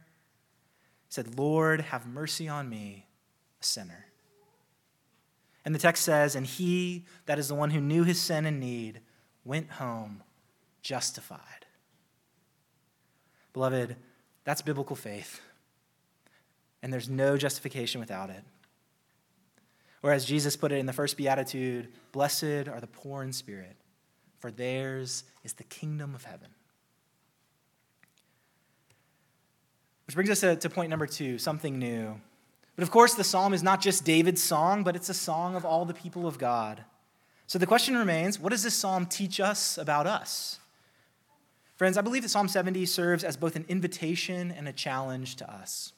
He 1.09 1.13
said, 1.15 1.37
Lord, 1.37 1.81
have 1.81 2.07
mercy 2.07 2.49
on 2.49 2.69
me, 2.69 3.07
a 3.61 3.65
sinner. 3.65 4.07
And 5.65 5.75
the 5.75 5.81
text 5.81 6.05
says, 6.05 6.37
And 6.37 6.47
he, 6.47 7.05
that 7.27 7.41
is 7.41 7.49
the 7.49 7.57
one 7.57 7.71
who 7.71 7.81
knew 7.81 8.05
his 8.05 8.21
sin 8.21 8.47
and 8.47 8.61
need, 8.61 9.01
went 9.45 9.73
home 9.73 10.23
justified. 10.81 11.67
Beloved, 13.53 13.97
that's 14.45 14.63
biblical 14.63 14.95
faith. 14.95 15.41
And 16.83 16.93
there's 16.93 17.09
no 17.09 17.37
justification 17.37 18.01
without 18.01 18.31
it. 18.31 18.45
Or 20.05 20.13
as 20.13 20.25
Jesus 20.25 20.57
put 20.57 20.71
it 20.71 20.77
in 20.77 20.87
the 20.87 20.93
first 20.93 21.17
beatitude, 21.17 21.89
blessed 22.13 22.69
are 22.69 22.81
the 22.81 22.87
poor 22.87 23.25
in 23.25 23.33
spirit, 23.33 23.77
for 24.39 24.53
theirs 24.53 25.25
is 25.43 25.55
the 25.55 25.65
kingdom 25.65 26.15
of 26.15 26.23
heaven. 26.23 26.51
Which 30.09 30.15
brings 30.15 30.31
us 30.31 30.41
to, 30.41 30.57
to 30.57 30.71
point 30.71 30.89
number 30.89 31.07
two 31.07 31.37
something 31.37 31.79
new. 31.79 32.19
But 32.77 32.83
of 32.83 32.91
course, 32.91 33.13
the 33.13 33.25
psalm 33.25 33.53
is 33.53 33.63
not 33.63 33.83
just 33.83 34.07
David's 34.07 34.43
song, 34.43 34.83
but 34.83 34.97
it's 34.97 35.11
a 35.11 35.15
song 35.15 35.55
of 35.55 35.67
all 35.67 35.85
the 35.85 35.93
people 35.93 36.27
of 36.27 36.39
God. 36.39 36.83
So 37.47 37.59
the 37.59 37.67
question 37.67 37.95
remains 37.95 38.41
what 38.41 38.49
does 38.49 38.63
this 38.63 38.75
psalm 38.75 39.05
teach 39.05 39.39
us 39.39 39.77
about 39.77 40.07
us? 40.07 40.61
Friends, 41.77 41.99
I 41.99 42.01
believe 42.01 42.23
that 42.23 42.31
Psalm 42.31 42.49
70 42.49 42.87
serves 42.87 43.23
as 43.23 43.37
both 43.37 43.55
an 43.55 43.67
invitation 43.69 44.51
and 44.51 44.67
a 44.67 44.73
challenge 44.73 45.37
to 45.37 45.53
us. 45.53 45.93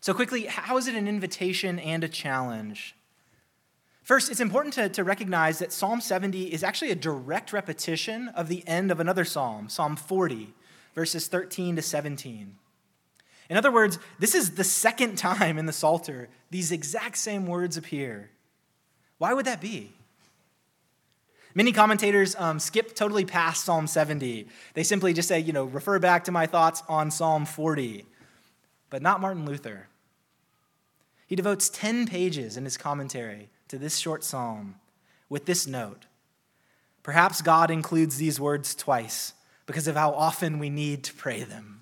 So, 0.00 0.14
quickly, 0.14 0.46
how 0.46 0.78
is 0.78 0.88
it 0.88 0.94
an 0.94 1.06
invitation 1.06 1.78
and 1.78 2.02
a 2.02 2.08
challenge? 2.08 2.96
First, 4.02 4.30
it's 4.30 4.40
important 4.40 4.72
to, 4.74 4.88
to 4.88 5.04
recognize 5.04 5.58
that 5.58 5.72
Psalm 5.72 6.00
70 6.00 6.52
is 6.52 6.64
actually 6.64 6.90
a 6.90 6.96
direct 6.96 7.52
repetition 7.52 8.28
of 8.28 8.48
the 8.48 8.66
end 8.66 8.90
of 8.90 8.98
another 8.98 9.26
psalm, 9.26 9.68
Psalm 9.68 9.94
40, 9.94 10.54
verses 10.94 11.28
13 11.28 11.76
to 11.76 11.82
17. 11.82 12.56
In 13.48 13.56
other 13.56 13.72
words, 13.72 13.98
this 14.18 14.34
is 14.34 14.52
the 14.52 14.64
second 14.64 15.16
time 15.16 15.58
in 15.58 15.66
the 15.66 15.72
Psalter 15.72 16.28
these 16.50 16.72
exact 16.72 17.18
same 17.18 17.46
words 17.46 17.76
appear. 17.76 18.30
Why 19.18 19.32
would 19.34 19.46
that 19.46 19.60
be? 19.60 19.92
Many 21.54 21.72
commentators 21.72 22.36
um, 22.36 22.60
skip 22.60 22.94
totally 22.94 23.24
past 23.24 23.64
Psalm 23.64 23.86
70. 23.86 24.46
They 24.74 24.82
simply 24.82 25.12
just 25.12 25.28
say, 25.28 25.40
you 25.40 25.52
know, 25.52 25.64
refer 25.64 25.98
back 25.98 26.24
to 26.24 26.32
my 26.32 26.46
thoughts 26.46 26.82
on 26.88 27.10
Psalm 27.10 27.46
40. 27.46 28.04
But 28.90 29.02
not 29.02 29.20
Martin 29.20 29.44
Luther. 29.44 29.88
He 31.26 31.36
devotes 31.36 31.68
10 31.68 32.06
pages 32.06 32.56
in 32.56 32.64
his 32.64 32.76
commentary 32.76 33.50
to 33.68 33.78
this 33.78 33.98
short 33.98 34.24
psalm 34.24 34.76
with 35.28 35.46
this 35.46 35.66
note 35.66 36.06
Perhaps 37.02 37.40
God 37.40 37.70
includes 37.70 38.18
these 38.18 38.38
words 38.38 38.74
twice 38.74 39.32
because 39.64 39.88
of 39.88 39.96
how 39.96 40.12
often 40.12 40.58
we 40.58 40.68
need 40.68 41.04
to 41.04 41.14
pray 41.14 41.42
them. 41.42 41.77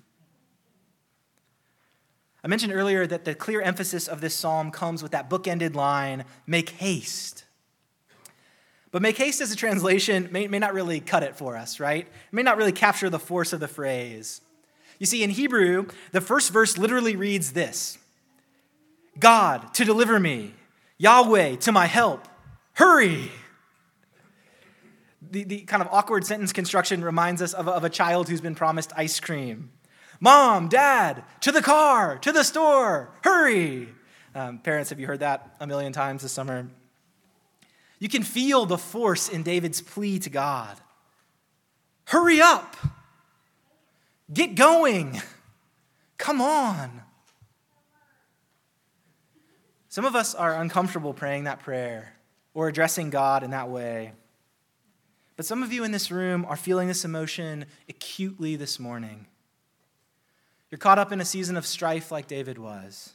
I 2.47 2.49
mentioned 2.49 2.71
earlier 2.71 3.05
that 3.05 3.25
the 3.25 3.35
clear 3.35 3.59
emphasis 3.61 4.07
of 4.07 4.21
this 4.21 4.33
psalm 4.33 4.71
comes 4.71 5.03
with 5.03 5.11
that 5.11 5.29
bookended 5.29 5.75
line 5.75 6.23
make 6.45 6.69
haste. 6.69 7.43
But 8.89 9.01
make 9.01 9.17
haste 9.17 9.41
as 9.41 9.51
a 9.51 9.55
translation 9.57 10.29
may, 10.31 10.47
may 10.47 10.57
not 10.57 10.73
really 10.73 11.01
cut 11.01 11.23
it 11.23 11.35
for 11.35 11.57
us, 11.57 11.81
right? 11.81 12.07
It 12.07 12.33
may 12.33 12.43
not 12.43 12.55
really 12.55 12.71
capture 12.71 13.09
the 13.09 13.19
force 13.19 13.51
of 13.51 13.59
the 13.59 13.67
phrase. 13.67 14.39
You 14.97 15.05
see, 15.05 15.23
in 15.23 15.31
Hebrew, 15.31 15.87
the 16.13 16.21
first 16.21 16.53
verse 16.53 16.77
literally 16.77 17.17
reads 17.17 17.51
this 17.51 17.97
God 19.19 19.73
to 19.73 19.83
deliver 19.83 20.17
me, 20.17 20.53
Yahweh 20.97 21.57
to 21.57 21.73
my 21.73 21.85
help, 21.85 22.29
hurry. 22.75 23.29
The, 25.21 25.43
the 25.43 25.59
kind 25.63 25.81
of 25.81 25.89
awkward 25.91 26.25
sentence 26.25 26.53
construction 26.53 27.03
reminds 27.03 27.41
us 27.41 27.51
of, 27.51 27.67
of 27.67 27.83
a 27.83 27.89
child 27.89 28.29
who's 28.29 28.39
been 28.39 28.55
promised 28.55 28.93
ice 28.95 29.19
cream. 29.19 29.71
Mom, 30.19 30.67
dad, 30.67 31.23
to 31.41 31.51
the 31.51 31.61
car, 31.61 32.17
to 32.19 32.31
the 32.31 32.43
store, 32.43 33.09
hurry. 33.23 33.89
Um, 34.33 34.59
parents, 34.59 34.89
have 34.89 34.99
you 34.99 35.07
heard 35.07 35.19
that 35.19 35.55
a 35.59 35.67
million 35.67 35.93
times 35.93 36.23
this 36.23 36.31
summer? 36.31 36.67
You 37.99 38.09
can 38.09 38.23
feel 38.23 38.65
the 38.65 38.77
force 38.77 39.29
in 39.29 39.43
David's 39.43 39.81
plea 39.81 40.19
to 40.19 40.29
God. 40.29 40.77
Hurry 42.05 42.41
up. 42.41 42.75
Get 44.31 44.55
going. 44.55 45.21
Come 46.17 46.41
on. 46.41 47.01
Some 49.89 50.05
of 50.05 50.15
us 50.15 50.35
are 50.35 50.61
uncomfortable 50.61 51.13
praying 51.13 51.45
that 51.45 51.59
prayer 51.59 52.13
or 52.53 52.67
addressing 52.67 53.09
God 53.09 53.43
in 53.43 53.51
that 53.51 53.69
way. 53.69 54.13
But 55.35 55.45
some 55.45 55.63
of 55.63 55.71
you 55.71 55.83
in 55.83 55.91
this 55.91 56.11
room 56.11 56.45
are 56.47 56.55
feeling 56.55 56.87
this 56.87 57.05
emotion 57.05 57.65
acutely 57.87 58.55
this 58.55 58.79
morning. 58.79 59.27
You're 60.69 60.79
caught 60.79 60.99
up 60.99 61.11
in 61.11 61.21
a 61.21 61.25
season 61.25 61.55
of 61.57 61.65
strife 61.65 62.11
like 62.11 62.27
David 62.27 62.57
was. 62.57 63.13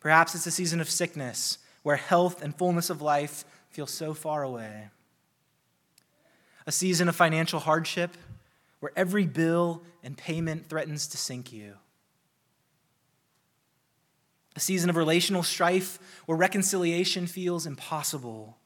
Perhaps 0.00 0.34
it's 0.34 0.46
a 0.46 0.52
season 0.52 0.80
of 0.80 0.88
sickness 0.88 1.58
where 1.82 1.96
health 1.96 2.42
and 2.42 2.56
fullness 2.56 2.90
of 2.90 3.02
life 3.02 3.44
feel 3.70 3.86
so 3.86 4.14
far 4.14 4.42
away. 4.42 4.88
A 6.66 6.72
season 6.72 7.08
of 7.08 7.16
financial 7.16 7.60
hardship 7.60 8.16
where 8.80 8.92
every 8.96 9.26
bill 9.26 9.82
and 10.02 10.16
payment 10.16 10.68
threatens 10.68 11.08
to 11.08 11.16
sink 11.16 11.52
you. 11.52 11.74
A 14.54 14.60
season 14.60 14.88
of 14.90 14.96
relational 14.96 15.42
strife 15.42 15.98
where 16.26 16.38
reconciliation 16.38 17.26
feels 17.26 17.66
impossible. 17.66 18.56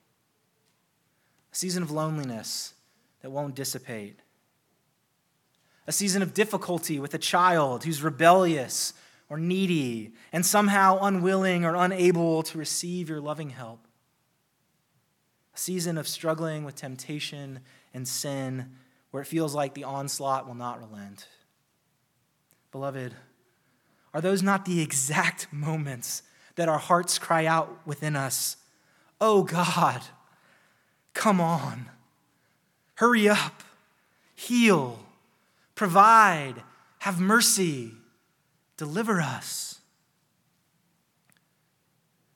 A 1.53 1.57
season 1.57 1.83
of 1.83 1.91
loneliness 1.91 2.75
that 3.23 3.31
won't 3.31 3.55
dissipate 3.55 4.21
a 5.87 5.93
season 5.93 6.23
of 6.23 6.35
difficulty 6.35 7.01
with 7.01 7.15
a 7.15 7.19
child 7.19 7.85
who's 7.85 8.03
rebellious 8.03 8.93
or 9.29 9.39
needy 9.39 10.13
and 10.33 10.45
somehow 10.45 10.99
unwilling 11.01 11.65
or 11.65 11.75
unable 11.75 12.43
to 12.43 12.59
receive 12.59 13.09
your 13.09 13.21
loving 13.21 13.51
help. 13.51 13.87
A 15.55 15.59
season 15.59 15.97
of 15.99 16.07
struggling 16.07 16.65
with 16.65 16.75
temptation 16.77 17.61
and 17.95 18.07
sin 18.07 18.77
where 19.11 19.23
it 19.23 19.27
feels 19.27 19.55
like 19.55 19.75
the 19.75 19.85
onslaught 19.85 20.47
will 20.47 20.55
not 20.55 20.81
relent. 20.81 21.27
Beloved, 22.73 23.15
are 24.15 24.21
those 24.21 24.43
not 24.43 24.65
the 24.65 24.81
exact 24.81 25.49
moments 25.53 26.23
that 26.57 26.69
our 26.69 26.79
hearts 26.79 27.19
cry 27.19 27.47
out 27.47 27.81
within 27.87 28.17
us? 28.17 28.57
Oh 29.21 29.43
God, 29.43 30.03
come 31.15 31.41
on, 31.41 31.87
hurry 32.95 33.29
up, 33.29 33.63
heal 34.35 34.99
provide, 35.81 36.63
have 36.99 37.19
mercy, 37.19 37.91
deliver 38.77 39.19
us. 39.19 39.81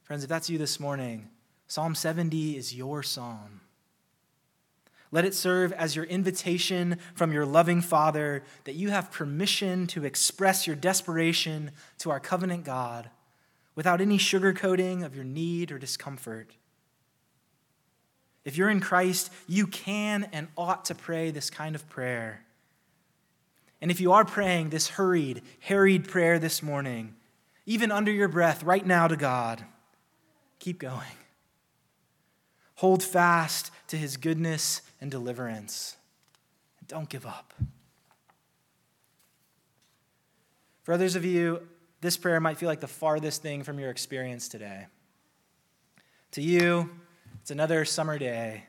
Friends, 0.04 0.22
if 0.22 0.30
that's 0.30 0.48
you 0.48 0.56
this 0.56 0.80
morning, 0.80 1.28
Psalm 1.66 1.94
70 1.94 2.56
is 2.56 2.74
your 2.74 3.02
psalm. 3.02 3.60
Let 5.12 5.26
it 5.26 5.34
serve 5.34 5.72
as 5.74 5.94
your 5.94 6.06
invitation 6.06 6.98
from 7.14 7.34
your 7.34 7.44
loving 7.44 7.82
Father 7.82 8.44
that 8.64 8.76
you 8.76 8.88
have 8.88 9.12
permission 9.12 9.86
to 9.88 10.06
express 10.06 10.66
your 10.66 10.74
desperation 10.74 11.72
to 11.98 12.10
our 12.10 12.20
covenant 12.20 12.64
God 12.64 13.10
without 13.74 14.00
any 14.00 14.16
sugarcoating 14.16 15.04
of 15.04 15.14
your 15.14 15.22
need 15.22 15.70
or 15.70 15.78
discomfort. 15.78 16.54
If 18.42 18.56
you're 18.56 18.70
in 18.70 18.80
Christ, 18.80 19.30
you 19.46 19.66
can 19.66 20.30
and 20.32 20.48
ought 20.56 20.86
to 20.86 20.94
pray 20.94 21.30
this 21.30 21.50
kind 21.50 21.74
of 21.74 21.86
prayer. 21.90 22.43
And 23.84 23.90
if 23.90 24.00
you 24.00 24.12
are 24.12 24.24
praying 24.24 24.70
this 24.70 24.88
hurried, 24.88 25.42
harried 25.60 26.08
prayer 26.08 26.38
this 26.38 26.62
morning, 26.62 27.14
even 27.66 27.92
under 27.92 28.10
your 28.10 28.28
breath 28.28 28.62
right 28.62 28.86
now 28.86 29.06
to 29.08 29.14
God, 29.14 29.62
keep 30.58 30.78
going. 30.78 31.18
Hold 32.76 33.02
fast 33.02 33.70
to 33.88 33.98
his 33.98 34.16
goodness 34.16 34.80
and 35.02 35.10
deliverance. 35.10 35.98
Don't 36.88 37.10
give 37.10 37.26
up. 37.26 37.52
For 40.84 40.94
others 40.94 41.14
of 41.14 41.26
you, 41.26 41.60
this 42.00 42.16
prayer 42.16 42.40
might 42.40 42.56
feel 42.56 42.70
like 42.70 42.80
the 42.80 42.88
farthest 42.88 43.42
thing 43.42 43.64
from 43.64 43.78
your 43.78 43.90
experience 43.90 44.48
today. 44.48 44.86
To 46.30 46.40
you, 46.40 46.88
it's 47.42 47.50
another 47.50 47.84
summer 47.84 48.18
day. 48.18 48.64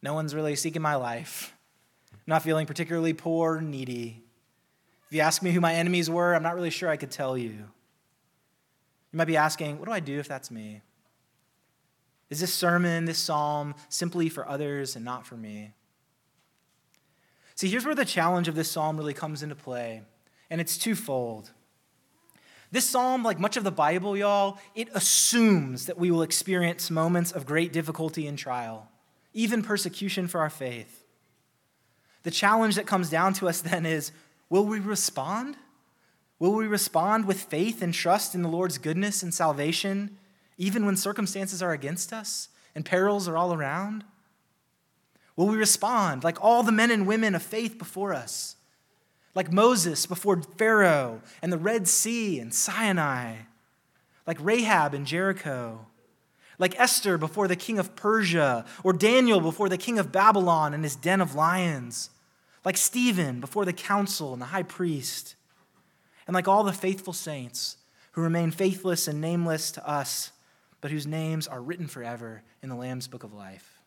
No 0.00 0.14
one's 0.14 0.34
really 0.34 0.56
seeking 0.56 0.80
my 0.80 0.94
life 0.94 1.52
not 2.26 2.42
feeling 2.42 2.66
particularly 2.66 3.12
poor 3.12 3.60
needy. 3.60 4.22
If 5.06 5.14
you 5.14 5.20
ask 5.20 5.42
me 5.42 5.52
who 5.52 5.60
my 5.60 5.74
enemies 5.74 6.10
were, 6.10 6.34
I'm 6.34 6.42
not 6.42 6.54
really 6.54 6.70
sure 6.70 6.88
I 6.88 6.96
could 6.96 7.10
tell 7.10 7.38
you. 7.38 7.50
You 7.50 9.18
might 9.18 9.26
be 9.26 9.36
asking, 9.36 9.78
what 9.78 9.86
do 9.86 9.92
I 9.92 10.00
do 10.00 10.18
if 10.18 10.28
that's 10.28 10.50
me? 10.50 10.82
Is 12.28 12.40
this 12.40 12.52
sermon, 12.52 13.04
this 13.04 13.18
psalm, 13.18 13.74
simply 13.88 14.28
for 14.28 14.48
others 14.48 14.96
and 14.96 15.04
not 15.04 15.26
for 15.26 15.36
me? 15.36 15.72
See, 17.54 17.68
here's 17.68 17.86
where 17.86 17.94
the 17.94 18.04
challenge 18.04 18.48
of 18.48 18.54
this 18.54 18.70
psalm 18.70 18.96
really 18.96 19.14
comes 19.14 19.42
into 19.42 19.54
play, 19.54 20.02
and 20.50 20.60
it's 20.60 20.76
twofold. 20.76 21.52
This 22.72 22.84
psalm, 22.84 23.22
like 23.22 23.38
much 23.38 23.56
of 23.56 23.64
the 23.64 23.70
Bible, 23.70 24.16
y'all, 24.16 24.58
it 24.74 24.88
assumes 24.92 25.86
that 25.86 25.96
we 25.96 26.10
will 26.10 26.22
experience 26.22 26.90
moments 26.90 27.30
of 27.30 27.46
great 27.46 27.72
difficulty 27.72 28.26
and 28.26 28.36
trial, 28.36 28.90
even 29.32 29.62
persecution 29.62 30.26
for 30.26 30.40
our 30.40 30.50
faith. 30.50 31.05
The 32.26 32.32
challenge 32.32 32.74
that 32.74 32.88
comes 32.88 33.08
down 33.08 33.34
to 33.34 33.48
us 33.48 33.60
then 33.60 33.86
is 33.86 34.10
will 34.50 34.64
we 34.64 34.80
respond? 34.80 35.56
Will 36.40 36.54
we 36.54 36.66
respond 36.66 37.24
with 37.24 37.44
faith 37.44 37.82
and 37.82 37.94
trust 37.94 38.34
in 38.34 38.42
the 38.42 38.48
Lord's 38.48 38.78
goodness 38.78 39.22
and 39.22 39.32
salvation, 39.32 40.18
even 40.58 40.84
when 40.84 40.96
circumstances 40.96 41.62
are 41.62 41.70
against 41.70 42.12
us 42.12 42.48
and 42.74 42.84
perils 42.84 43.28
are 43.28 43.36
all 43.36 43.54
around? 43.54 44.02
Will 45.36 45.46
we 45.46 45.56
respond 45.56 46.24
like 46.24 46.42
all 46.42 46.64
the 46.64 46.72
men 46.72 46.90
and 46.90 47.06
women 47.06 47.36
of 47.36 47.44
faith 47.44 47.78
before 47.78 48.12
us? 48.12 48.56
Like 49.36 49.52
Moses 49.52 50.04
before 50.04 50.42
Pharaoh 50.42 51.22
and 51.42 51.52
the 51.52 51.58
Red 51.58 51.86
Sea 51.86 52.40
and 52.40 52.52
Sinai? 52.52 53.36
Like 54.26 54.38
Rahab 54.40 54.94
in 54.94 55.04
Jericho? 55.04 55.86
Like 56.58 56.76
Esther 56.76 57.18
before 57.18 57.46
the 57.46 57.54
king 57.54 57.78
of 57.78 57.94
Persia? 57.94 58.64
Or 58.82 58.92
Daniel 58.92 59.40
before 59.40 59.68
the 59.68 59.78
king 59.78 60.00
of 60.00 60.10
Babylon 60.10 60.74
and 60.74 60.82
his 60.82 60.96
den 60.96 61.20
of 61.20 61.36
lions? 61.36 62.10
Like 62.66 62.76
Stephen 62.76 63.38
before 63.40 63.64
the 63.64 63.72
council 63.72 64.32
and 64.32 64.42
the 64.42 64.46
high 64.46 64.64
priest? 64.64 65.36
And 66.26 66.34
like 66.34 66.48
all 66.48 66.64
the 66.64 66.72
faithful 66.72 67.12
saints 67.12 67.76
who 68.10 68.22
remain 68.22 68.50
faithless 68.50 69.06
and 69.06 69.20
nameless 69.20 69.70
to 69.70 69.88
us, 69.88 70.32
but 70.80 70.90
whose 70.90 71.06
names 71.06 71.46
are 71.46 71.62
written 71.62 71.86
forever 71.86 72.42
in 72.64 72.68
the 72.68 72.74
Lamb's 72.74 73.06
book 73.06 73.22
of 73.22 73.32
life? 73.32 73.80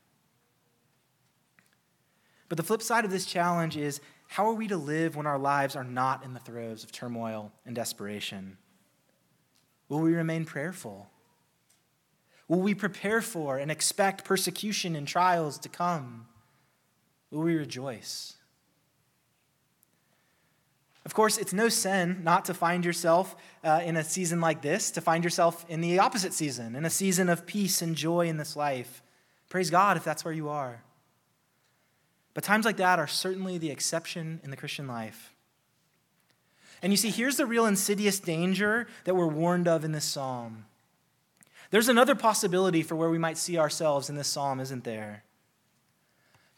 But 2.48 2.56
the 2.58 2.64
flip 2.64 2.82
side 2.82 3.04
of 3.04 3.12
this 3.12 3.26
challenge 3.26 3.76
is 3.76 4.00
how 4.30 4.48
are 4.48 4.54
we 4.54 4.70
to 4.70 4.78
live 4.78 5.18
when 5.18 5.28
our 5.28 5.38
lives 5.38 5.76
are 5.76 5.84
not 5.84 6.24
in 6.24 6.34
the 6.34 6.40
throes 6.40 6.86
of 6.86 6.94
turmoil 6.94 7.52
and 7.66 7.76
desperation? 7.76 8.58
Will 9.90 10.00
we 10.00 10.14
remain 10.14 10.46
prayerful? 10.46 11.10
Will 12.48 12.62
we 12.62 12.74
prepare 12.74 13.22
for 13.22 13.58
and 13.58 13.72
expect 13.72 14.24
persecution 14.24 14.96
and 14.96 15.06
trials 15.06 15.60
to 15.60 15.68
come? 15.68 16.28
Will 17.30 17.42
we 17.42 17.56
rejoice? 17.56 18.38
Of 21.10 21.16
course, 21.16 21.40
it's 21.40 21.54
no 21.54 21.70
sin 21.70 22.22
not 22.24 22.46
to 22.46 22.54
find 22.54 22.86
yourself 22.86 23.36
uh, 23.64 23.82
in 23.84 23.98
a 23.98 24.04
season 24.04 24.40
like 24.40 24.62
this, 24.62 24.92
to 24.92 25.02
find 25.02 25.24
yourself 25.24 25.66
in 25.68 25.82
the 25.82 25.98
opposite 25.98 26.34
season, 26.34 26.76
in 26.76 26.86
a 26.86 26.90
season 26.92 27.30
of 27.30 27.48
peace 27.48 27.82
and 27.82 27.96
joy 27.96 28.28
in 28.28 28.38
this 28.38 28.56
life. 28.56 29.02
Praise 29.50 29.72
God 29.72 29.98
if 29.98 30.04
that's 30.04 30.24
where 30.24 30.36
you 30.36 30.50
are. 30.50 30.84
But 32.36 32.44
times 32.44 32.64
like 32.64 32.78
that 32.78 33.00
are 33.00 33.08
certainly 33.08 33.58
the 33.58 33.72
exception 33.72 34.40
in 34.44 34.52
the 34.52 34.56
Christian 34.56 34.86
life. 34.86 35.34
And 36.84 36.94
you 36.94 36.98
see, 36.98 37.10
here's 37.10 37.38
the 37.38 37.48
real 37.48 37.66
insidious 37.66 38.20
danger 38.20 38.86
that 39.06 39.16
we're 39.16 39.26
warned 39.26 39.68
of 39.68 39.84
in 39.84 39.94
this 39.94 40.06
psalm. 40.06 40.66
There's 41.72 41.90
another 41.90 42.14
possibility 42.14 42.84
for 42.84 42.96
where 42.96 43.10
we 43.10 43.18
might 43.18 43.40
see 43.40 43.58
ourselves 43.58 44.12
in 44.12 44.16
this 44.16 44.28
psalm, 44.28 44.60
isn't 44.60 44.84
there? 44.84 45.24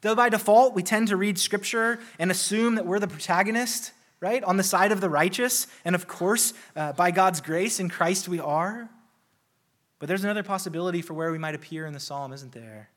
Though 0.01 0.13
by 0.13 0.27
default 0.27 0.75
we 0.75 0.83
tend 0.83 1.07
to 1.07 1.15
read 1.15 1.39
scripture 1.39 1.99
and 2.19 2.29
assume 2.29 2.75
that 2.75 2.85
we're 2.85 2.99
the 2.99 3.07
protagonist, 3.07 3.93
right, 4.21 4.43
on 4.43 4.55
the 4.55 4.63
side 4.63 4.91
of 4.91 5.01
the 5.01 5.09
righteous, 5.09 5.67
and 5.83 5.95
of 5.95 6.07
course, 6.07 6.53
uh, 6.75 6.93
by 6.93 7.11
God's 7.11 7.41
grace 7.41 7.79
in 7.79 7.89
Christ 7.89 8.29
we 8.29 8.39
are. 8.39 8.89
But 9.99 10.07
there's 10.07 10.23
another 10.23 10.43
possibility 10.43 11.01
for 11.01 11.13
where 11.13 11.31
we 11.31 11.37
might 11.37 11.55
appear 11.55 11.85
in 11.85 11.93
the 11.93 11.99
psalm, 11.99 12.31
isn't 12.31 12.53
there? 12.53 12.89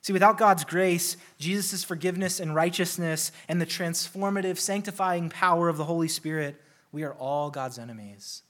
See, 0.00 0.12
without 0.12 0.36
God's 0.36 0.64
grace, 0.64 1.16
Jesus' 1.38 1.84
forgiveness 1.84 2.40
and 2.40 2.54
righteousness, 2.54 3.32
and 3.48 3.60
the 3.60 3.66
transformative, 3.66 4.58
sanctifying 4.58 5.30
power 5.30 5.68
of 5.68 5.76
the 5.76 5.84
Holy 5.84 6.08
Spirit, 6.08 6.60
we 6.92 7.04
are 7.04 7.14
all 7.14 7.50
God's 7.50 7.78
enemies. 7.78 8.42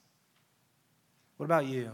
What 1.37 1.45
about 1.45 1.65
you? 1.65 1.91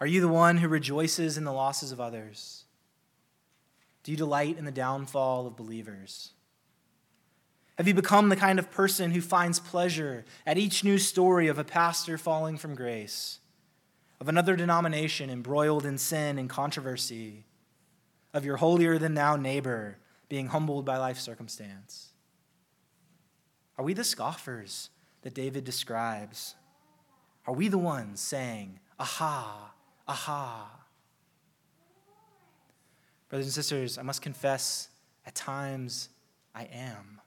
Are 0.00 0.06
you 0.06 0.20
the 0.20 0.28
one 0.28 0.58
who 0.58 0.68
rejoices 0.68 1.38
in 1.38 1.44
the 1.44 1.52
losses 1.52 1.92
of 1.92 2.00
others? 2.00 2.64
Do 4.02 4.10
you 4.10 4.18
delight 4.18 4.58
in 4.58 4.66
the 4.66 4.70
downfall 4.70 5.46
of 5.46 5.56
believers? 5.56 6.33
Have 7.76 7.88
you 7.88 7.94
become 7.94 8.28
the 8.28 8.36
kind 8.36 8.58
of 8.58 8.70
person 8.70 9.10
who 9.10 9.20
finds 9.20 9.58
pleasure 9.58 10.24
at 10.46 10.58
each 10.58 10.84
new 10.84 10.98
story 10.98 11.48
of 11.48 11.58
a 11.58 11.64
pastor 11.64 12.16
falling 12.16 12.56
from 12.56 12.74
grace? 12.74 13.40
of 14.24 14.28
another 14.28 14.56
denomination 14.56 15.28
embroiled 15.28 15.84
in 15.84 15.98
sin 15.98 16.38
and 16.38 16.48
controversy, 16.48 17.44
of 18.32 18.42
your 18.42 18.56
holier 18.56 18.96
than 18.96 19.12
thou 19.12 19.36
neighbor 19.36 19.98
being 20.30 20.46
humbled 20.46 20.84
by 20.84 20.96
life 20.96 21.18
circumstance? 21.18 22.08
Are 23.76 23.84
we 23.84 23.92
the 23.92 24.02
scoffers 24.02 24.88
that 25.22 25.34
David 25.34 25.64
describes? 25.64 26.54
Are 27.46 27.52
we 27.52 27.68
the 27.68 27.76
ones 27.76 28.18
saying, 28.18 28.78
aha, 28.98 29.74
aha? 30.08 30.70
Brothers 33.28 33.46
and 33.46 33.52
sisters, 33.52 33.98
I 33.98 34.02
must 34.02 34.22
confess, 34.22 34.88
at 35.26 35.34
times 35.34 36.08
I 36.54 36.64
am. 36.72 37.20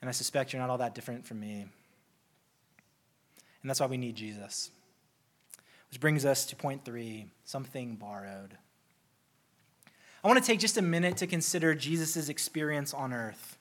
And 0.00 0.08
I 0.08 0.12
suspect 0.12 0.52
you're 0.52 0.60
not 0.60 0.70
all 0.70 0.78
that 0.78 0.94
different 0.94 1.26
from 1.26 1.40
me. 1.40 1.66
And 3.62 3.70
that's 3.70 3.80
why 3.80 3.86
we 3.86 3.96
need 3.96 4.16
Jesus. 4.16 4.70
Which 5.90 6.00
brings 6.00 6.24
us 6.24 6.46
to 6.46 6.56
point 6.56 6.84
three 6.84 7.26
something 7.44 7.96
borrowed. 7.96 8.56
I 10.22 10.28
want 10.28 10.42
to 10.42 10.46
take 10.46 10.60
just 10.60 10.76
a 10.76 10.82
minute 10.82 11.16
to 11.18 11.26
consider 11.26 11.74
Jesus' 11.74 12.28
experience 12.28 12.92
on 12.92 13.12
earth. 13.12 13.56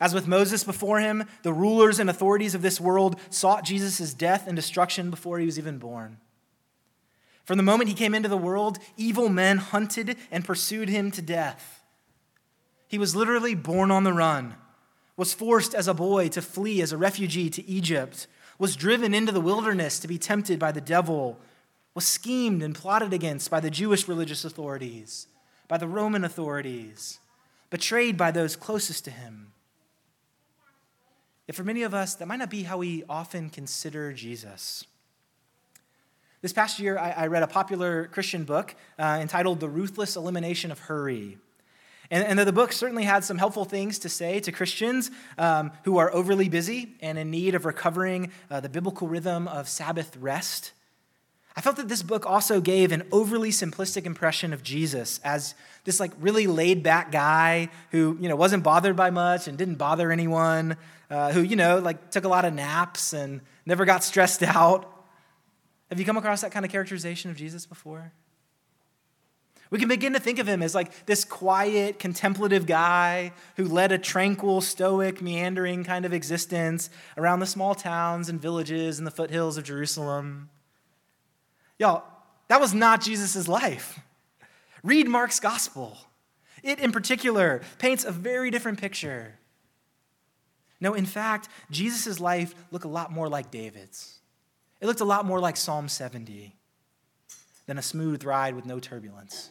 As 0.00 0.14
with 0.14 0.26
Moses 0.26 0.64
before 0.64 0.98
him, 1.00 1.24
the 1.42 1.52
rulers 1.52 1.98
and 1.98 2.08
authorities 2.08 2.54
of 2.54 2.62
this 2.62 2.80
world 2.80 3.20
sought 3.28 3.64
Jesus' 3.64 4.14
death 4.14 4.46
and 4.46 4.56
destruction 4.56 5.10
before 5.10 5.38
he 5.38 5.46
was 5.46 5.58
even 5.58 5.78
born. 5.78 6.18
From 7.44 7.56
the 7.56 7.62
moment 7.62 7.88
he 7.88 7.94
came 7.94 8.14
into 8.14 8.28
the 8.28 8.36
world, 8.36 8.78
evil 8.96 9.28
men 9.28 9.58
hunted 9.58 10.16
and 10.30 10.44
pursued 10.44 10.88
him 10.88 11.10
to 11.10 11.22
death. 11.22 11.82
He 12.88 12.98
was 12.98 13.14
literally 13.14 13.54
born 13.54 13.90
on 13.90 14.04
the 14.04 14.12
run, 14.12 14.54
was 15.20 15.34
forced 15.34 15.74
as 15.74 15.86
a 15.86 15.92
boy 15.92 16.30
to 16.30 16.40
flee 16.40 16.80
as 16.80 16.92
a 16.92 16.96
refugee 16.96 17.50
to 17.50 17.62
Egypt, 17.68 18.26
was 18.58 18.74
driven 18.74 19.12
into 19.12 19.30
the 19.30 19.38
wilderness 19.38 19.98
to 19.98 20.08
be 20.08 20.16
tempted 20.16 20.58
by 20.58 20.72
the 20.72 20.80
devil, 20.80 21.38
was 21.94 22.06
schemed 22.06 22.62
and 22.62 22.74
plotted 22.74 23.12
against 23.12 23.50
by 23.50 23.60
the 23.60 23.68
Jewish 23.68 24.08
religious 24.08 24.46
authorities, 24.46 25.26
by 25.68 25.76
the 25.76 25.86
Roman 25.86 26.24
authorities, 26.24 27.18
betrayed 27.68 28.16
by 28.16 28.30
those 28.30 28.56
closest 28.56 29.04
to 29.04 29.10
him. 29.10 29.52
Yet 31.46 31.54
for 31.54 31.64
many 31.64 31.82
of 31.82 31.92
us, 31.92 32.14
that 32.14 32.26
might 32.26 32.38
not 32.38 32.48
be 32.48 32.62
how 32.62 32.78
we 32.78 33.04
often 33.06 33.50
consider 33.50 34.14
Jesus. 34.14 34.86
This 36.40 36.54
past 36.54 36.78
year, 36.78 36.96
I, 36.96 37.26
read 37.26 37.42
a 37.42 37.46
popular 37.46 38.06
Christian 38.06 38.44
book 38.44 38.74
uh, 38.98 39.18
entitled 39.20 39.60
The 39.60 39.68
Ruthless 39.68 40.16
Elimination 40.16 40.72
of 40.72 40.78
Hurry. 40.78 41.36
And, 42.10 42.26
and 42.26 42.38
the 42.38 42.52
book 42.52 42.72
certainly 42.72 43.04
had 43.04 43.24
some 43.24 43.38
helpful 43.38 43.64
things 43.64 44.00
to 44.00 44.08
say 44.08 44.40
to 44.40 44.50
Christians 44.50 45.10
um, 45.38 45.70
who 45.84 45.98
are 45.98 46.12
overly 46.12 46.48
busy 46.48 46.96
and 47.00 47.16
in 47.16 47.30
need 47.30 47.54
of 47.54 47.64
recovering 47.64 48.32
uh, 48.50 48.60
the 48.60 48.68
biblical 48.68 49.06
rhythm 49.06 49.46
of 49.46 49.68
Sabbath 49.68 50.16
rest. 50.16 50.72
I 51.56 51.60
felt 51.60 51.76
that 51.76 51.88
this 51.88 52.02
book 52.02 52.26
also 52.26 52.60
gave 52.60 52.90
an 52.90 53.02
overly 53.12 53.50
simplistic 53.50 54.06
impression 54.06 54.52
of 54.52 54.62
Jesus 54.62 55.20
as 55.24 55.54
this 55.84 56.00
like 56.00 56.12
really 56.18 56.46
laid 56.46 56.82
back 56.82 57.12
guy 57.12 57.68
who 57.90 58.16
you 58.20 58.28
know 58.28 58.36
wasn't 58.36 58.62
bothered 58.62 58.96
by 58.96 59.10
much 59.10 59.48
and 59.48 59.58
didn't 59.58 59.74
bother 59.74 60.12
anyone, 60.12 60.76
uh, 61.10 61.32
who 61.32 61.42
you 61.42 61.56
know 61.56 61.78
like 61.78 62.10
took 62.10 62.24
a 62.24 62.28
lot 62.28 62.44
of 62.44 62.54
naps 62.54 63.12
and 63.12 63.40
never 63.66 63.84
got 63.84 64.04
stressed 64.04 64.42
out. 64.44 64.90
Have 65.90 65.98
you 65.98 66.06
come 66.06 66.16
across 66.16 66.40
that 66.42 66.52
kind 66.52 66.64
of 66.64 66.70
characterization 66.70 67.30
of 67.30 67.36
Jesus 67.36 67.66
before? 67.66 68.12
We 69.70 69.78
can 69.78 69.88
begin 69.88 70.14
to 70.14 70.20
think 70.20 70.40
of 70.40 70.48
him 70.48 70.62
as 70.62 70.74
like 70.74 71.06
this 71.06 71.24
quiet, 71.24 72.00
contemplative 72.00 72.66
guy 72.66 73.32
who 73.56 73.66
led 73.66 73.92
a 73.92 73.98
tranquil, 73.98 74.60
stoic, 74.60 75.22
meandering 75.22 75.84
kind 75.84 76.04
of 76.04 76.12
existence 76.12 76.90
around 77.16 77.38
the 77.38 77.46
small 77.46 77.76
towns 77.76 78.28
and 78.28 78.40
villages 78.40 78.98
in 78.98 79.04
the 79.04 79.12
foothills 79.12 79.56
of 79.56 79.64
Jerusalem. 79.64 80.50
Y'all, 81.78 82.02
that 82.48 82.60
was 82.60 82.74
not 82.74 83.00
Jesus' 83.00 83.46
life. 83.46 84.00
Read 84.82 85.08
Mark's 85.08 85.38
gospel. 85.38 85.96
It, 86.64 86.80
in 86.80 86.90
particular, 86.90 87.62
paints 87.78 88.04
a 88.04 88.10
very 88.10 88.50
different 88.50 88.80
picture. 88.80 89.38
No, 90.80 90.94
in 90.94 91.06
fact, 91.06 91.48
Jesus' 91.70 92.18
life 92.18 92.54
looked 92.72 92.84
a 92.84 92.88
lot 92.88 93.12
more 93.12 93.28
like 93.28 93.52
David's. 93.52 94.18
It 94.80 94.86
looked 94.86 95.00
a 95.00 95.04
lot 95.04 95.26
more 95.26 95.38
like 95.38 95.56
Psalm 95.56 95.88
70 95.88 96.56
than 97.70 97.78
a 97.78 97.82
smooth 97.82 98.24
ride 98.24 98.56
with 98.56 98.66
no 98.66 98.80
turbulence. 98.80 99.48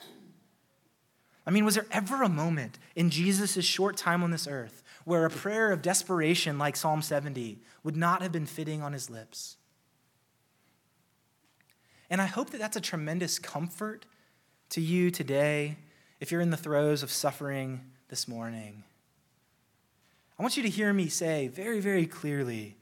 I 1.45 1.51
mean, 1.51 1.63
was 1.63 1.75
there 1.75 1.85
ever 1.89 2.21
a 2.21 2.27
moment 2.27 2.77
in 2.93 3.09
Jesus' 3.09 3.63
short 3.63 3.95
time 3.95 4.23
on 4.23 4.31
this 4.31 4.45
earth 4.45 4.83
where 5.05 5.23
a 5.23 5.29
prayer 5.29 5.71
of 5.71 5.81
desperation 5.81 6.57
like 6.57 6.75
Psalm 6.75 7.01
70 7.01 7.59
would 7.81 7.95
not 7.95 8.21
have 8.21 8.33
been 8.33 8.45
fitting 8.45 8.81
on 8.81 8.91
his 8.91 9.09
lips? 9.09 9.55
And 12.09 12.21
I 12.21 12.25
hope 12.25 12.49
that 12.49 12.57
that's 12.57 12.75
a 12.75 12.81
tremendous 12.81 13.39
comfort 13.39 14.05
to 14.71 14.81
you 14.81 15.11
today 15.11 15.77
if 16.19 16.29
you're 16.29 16.41
in 16.41 16.49
the 16.49 16.57
throes 16.57 17.03
of 17.03 17.11
suffering 17.11 17.79
this 18.09 18.27
morning. 18.27 18.83
I 20.37 20.41
want 20.41 20.57
you 20.57 20.63
to 20.63 20.69
hear 20.69 20.91
me 20.91 21.07
say 21.07 21.47
very, 21.47 21.79
very 21.79 22.05
clearly 22.05 22.75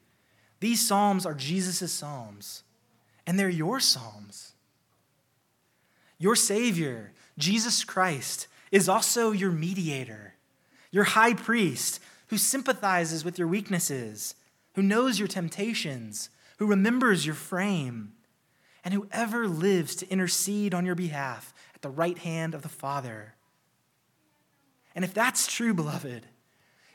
these 0.60 0.88
Psalms 0.88 1.28
are 1.28 1.36
Jesus' 1.36 1.93
Psalms, 1.93 2.63
and 3.28 3.38
they're 3.38 3.50
your 3.50 3.80
Psalms. 3.80 4.54
Your 6.17 6.36
Savior, 6.36 7.13
Jesus 7.38 7.84
Christ, 7.84 8.47
is 8.71 8.89
also 8.89 9.32
your 9.32 9.51
mediator, 9.51 10.34
your 10.91 11.06
high 11.06 11.34
priest 11.34 11.99
who 12.27 12.38
sympathizes 12.38 13.23
with 13.23 13.39
your 13.39 13.47
weaknesses, 13.47 14.36
who 14.73 14.82
knows 14.82 15.19
your 15.19 15.27
temptations, 15.27 16.30
who 16.58 16.67
remembers 16.67 17.25
your 17.25 17.36
frame, 17.36 18.13
and 18.84 18.93
who 18.93 19.08
ever 19.12 19.47
lives 19.47 19.95
to 19.95 20.10
intercede 20.10 20.73
on 20.73 20.86
your 20.86 20.95
behalf 20.95 21.53
at 21.75 21.82
the 21.82 21.89
right 21.89 22.17
hand 22.17 22.53
of 22.53 22.62
the 22.62 22.69
Father. 22.69 23.36
And 24.95 25.06
if 25.06 25.13
that's 25.13 25.47
true, 25.47 25.73
beloved, 25.73 26.25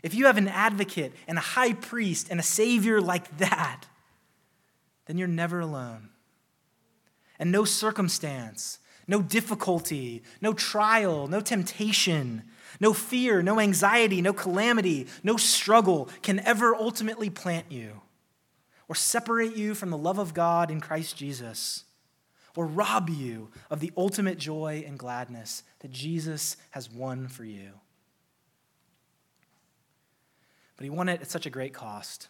if 0.03 0.15
you 0.15 0.27
have 0.27 0.37
an 0.37 0.49
advocate 0.49 1.13
and 1.29 1.39
a 1.39 1.43
high 1.43 1.73
priest 1.73 2.29
and 2.31 2.41
a 2.41 2.43
savior 2.43 3.01
like 3.01 3.39
that, 3.39 3.85
then 5.07 5.19
you're 5.19 5.29
never 5.29 5.61
alone. 5.61 6.11
And 7.39 7.53
no 7.53 7.65
circumstance, 7.65 8.79
no 9.07 9.23
difficulty, 9.23 10.23
no 10.41 10.53
trial, 10.53 11.27
no 11.27 11.41
temptation, 11.41 12.43
no 12.81 12.93
fear, 12.93 13.43
no 13.43 13.61
anxiety, 13.61 14.23
no 14.23 14.33
calamity, 14.33 15.07
no 15.23 15.37
struggle 15.37 16.09
can 16.23 16.41
ever 16.41 16.75
ultimately 16.75 17.31
plant 17.31 17.67
you 17.71 18.01
or 18.89 18.95
separate 18.95 19.57
you 19.57 19.75
from 19.75 19.91
the 19.91 19.99
love 19.99 20.19
of 20.19 20.35
God 20.35 20.71
in 20.71 20.81
Christ 20.81 21.17
Jesus 21.17 21.85
or 22.57 22.67
rob 22.67 23.09
you 23.09 23.51
of 23.71 23.81
the 23.81 23.93
ultimate 23.97 24.39
joy 24.39 24.85
and 24.87 24.99
gladness 24.99 25.63
that 25.81 25.91
Jesus 25.91 26.57
has 26.71 26.91
won 26.91 27.29
for 27.29 27.45
you. 27.45 27.71
But 30.77 30.85
he 30.85 30.91
won 30.91 31.09
it 31.09 31.23
at 31.23 31.31
such 31.31 31.47
a 31.47 31.51
great 31.51 31.73
cost. 31.73 32.29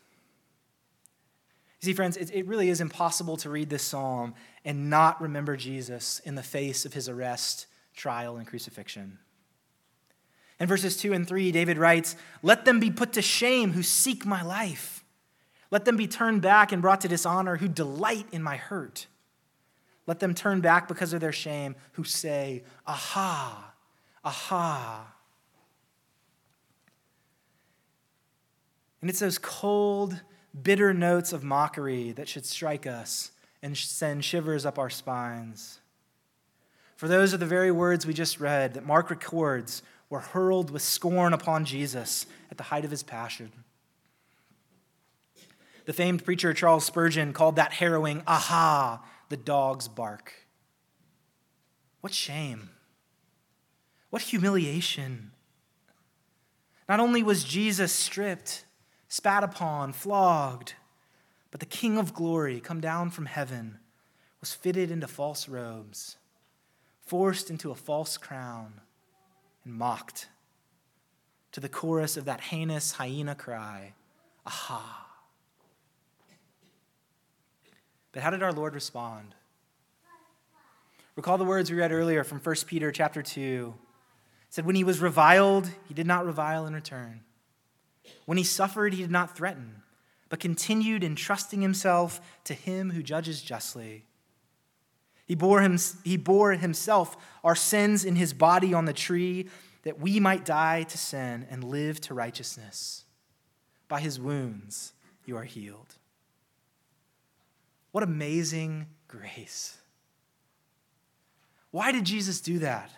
You 1.82 1.86
see, 1.86 1.92
friends, 1.94 2.16
it, 2.16 2.30
it 2.32 2.46
really 2.46 2.70
is 2.70 2.80
impossible 2.80 3.36
to 3.38 3.50
read 3.50 3.68
this 3.68 3.82
psalm 3.82 4.34
and 4.64 4.88
not 4.88 5.20
remember 5.20 5.56
Jesus 5.56 6.20
in 6.20 6.36
the 6.36 6.42
face 6.42 6.84
of 6.84 6.94
his 6.94 7.08
arrest, 7.08 7.66
trial, 7.96 8.36
and 8.36 8.46
crucifixion. 8.46 9.18
In 10.60 10.68
verses 10.68 10.96
2 10.96 11.12
and 11.12 11.26
3, 11.26 11.50
David 11.50 11.78
writes, 11.78 12.14
Let 12.40 12.64
them 12.64 12.78
be 12.78 12.92
put 12.92 13.14
to 13.14 13.22
shame 13.22 13.72
who 13.72 13.82
seek 13.82 14.24
my 14.24 14.42
life. 14.42 15.04
Let 15.72 15.84
them 15.84 15.96
be 15.96 16.06
turned 16.06 16.40
back 16.40 16.70
and 16.70 16.80
brought 16.80 17.00
to 17.00 17.08
dishonor 17.08 17.56
who 17.56 17.66
delight 17.66 18.26
in 18.30 18.44
my 18.44 18.58
hurt. 18.58 19.08
Let 20.06 20.20
them 20.20 20.34
turn 20.34 20.60
back 20.60 20.86
because 20.86 21.12
of 21.12 21.20
their 21.20 21.32
shame 21.32 21.74
who 21.94 22.04
say, 22.04 22.62
Aha, 22.86 23.74
aha. 24.24 25.12
And 29.00 29.10
it's 29.10 29.18
those 29.18 29.38
cold, 29.38 30.20
bitter 30.60 30.92
notes 30.92 31.32
of 31.32 31.42
mockery 31.42 32.12
that 32.12 32.28
should 32.28 32.44
strike 32.44 32.86
us 32.86 33.30
and 33.62 33.76
send 33.76 34.24
shivers 34.24 34.66
up 34.66 34.78
our 34.78 34.90
spines. 34.90 35.80
For 36.96 37.08
those 37.08 37.32
are 37.32 37.38
the 37.38 37.46
very 37.46 37.70
words 37.70 38.06
we 38.06 38.14
just 38.14 38.40
read 38.40 38.74
that 38.74 38.86
Mark 38.86 39.10
records 39.10 39.82
were 40.10 40.20
hurled 40.20 40.70
with 40.70 40.82
scorn 40.82 41.32
upon 41.32 41.64
Jesus 41.64 42.26
at 42.50 42.58
the 42.58 42.64
height 42.64 42.84
of 42.84 42.90
his 42.90 43.02
passion. 43.02 43.50
The 45.84 45.92
famed 45.92 46.24
preacher 46.24 46.52
Charles 46.52 46.84
Spurgeon 46.84 47.32
called 47.32 47.56
that 47.56 47.72
harrowing, 47.72 48.22
aha, 48.26 49.02
the 49.30 49.36
dog's 49.36 49.88
bark. 49.88 50.32
What 52.02 52.12
shame! 52.12 52.70
What 54.10 54.22
humiliation! 54.22 55.32
Not 56.88 57.00
only 57.00 57.22
was 57.22 57.42
Jesus 57.42 57.92
stripped, 57.92 58.64
spat 59.12 59.44
upon, 59.44 59.92
flogged, 59.92 60.72
but 61.50 61.60
the 61.60 61.66
King 61.66 61.98
of 61.98 62.14
glory, 62.14 62.60
come 62.60 62.80
down 62.80 63.10
from 63.10 63.26
heaven, 63.26 63.76
was 64.40 64.54
fitted 64.54 64.90
into 64.90 65.06
false 65.06 65.50
robes, 65.50 66.16
forced 66.98 67.50
into 67.50 67.70
a 67.70 67.74
false 67.74 68.16
crown 68.16 68.80
and 69.66 69.74
mocked 69.74 70.28
to 71.52 71.60
the 71.60 71.68
chorus 71.68 72.16
of 72.16 72.24
that 72.24 72.40
heinous 72.40 72.92
hyena 72.92 73.34
cry, 73.34 73.92
Aha! 74.46 75.06
But 78.12 78.22
how 78.22 78.30
did 78.30 78.42
our 78.42 78.52
Lord 78.52 78.74
respond? 78.74 79.34
Recall 81.16 81.36
the 81.36 81.44
words 81.44 81.70
we 81.70 81.76
read 81.76 81.92
earlier 81.92 82.24
from 82.24 82.40
1 82.40 82.56
Peter 82.66 82.90
chapter 82.90 83.20
2. 83.20 83.74
It 83.76 84.54
said, 84.54 84.64
When 84.64 84.74
he 84.74 84.84
was 84.84 85.00
reviled, 85.00 85.68
he 85.86 85.92
did 85.92 86.06
not 86.06 86.24
revile 86.24 86.66
in 86.66 86.72
return. 86.72 87.20
When 88.24 88.38
he 88.38 88.44
suffered, 88.44 88.92
he 88.94 89.02
did 89.02 89.10
not 89.10 89.36
threaten, 89.36 89.82
but 90.28 90.40
continued 90.40 91.04
entrusting 91.04 91.60
himself 91.60 92.20
to 92.44 92.54
him 92.54 92.90
who 92.90 93.02
judges 93.02 93.42
justly. 93.42 94.04
He 95.26 95.34
bore, 95.34 95.60
him, 95.60 95.78
he 96.04 96.16
bore 96.16 96.52
himself 96.52 97.16
our 97.42 97.54
sins 97.54 98.04
in 98.04 98.16
his 98.16 98.32
body 98.32 98.74
on 98.74 98.84
the 98.84 98.92
tree 98.92 99.48
that 99.82 99.98
we 99.98 100.20
might 100.20 100.44
die 100.44 100.84
to 100.84 100.98
sin 100.98 101.46
and 101.50 101.64
live 101.64 102.00
to 102.02 102.14
righteousness. 102.14 103.04
By 103.88 104.00
his 104.00 104.20
wounds 104.20 104.92
you 105.24 105.36
are 105.36 105.44
healed. 105.44 105.96
What 107.90 108.04
amazing 108.04 108.86
grace. 109.08 109.76
Why 111.70 111.92
did 111.92 112.04
Jesus 112.04 112.40
do 112.40 112.58
that? 112.60 112.90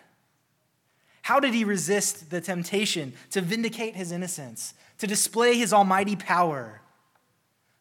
How 1.25 1.39
did 1.39 1.55
he 1.55 1.63
resist 1.63 2.29
the 2.29 2.39
temptation 2.39 3.13
to 3.31 3.41
vindicate 3.41 3.95
his 3.95 4.11
innocence, 4.11 4.75
to 4.99 5.07
display 5.07 5.57
his 5.57 5.73
almighty 5.73 6.15
power? 6.15 6.81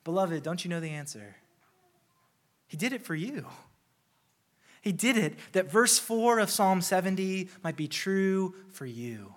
Beloved, 0.03 0.43
don't 0.43 0.65
you 0.65 0.71
know 0.71 0.81
the 0.81 0.89
answer? 0.89 1.37
He 2.67 2.79
did 2.79 2.95
it 2.95 3.05
for 3.05 3.15
you. 3.15 3.45
He 4.81 4.93
did 4.93 5.19
it 5.19 5.35
that 5.53 5.71
verse 5.71 5.99
4 5.99 6.39
of 6.39 6.49
Psalm 6.49 6.81
70 6.81 7.51
might 7.63 7.77
be 7.77 7.87
true 7.87 8.55
for 8.71 8.87
you. 8.87 9.35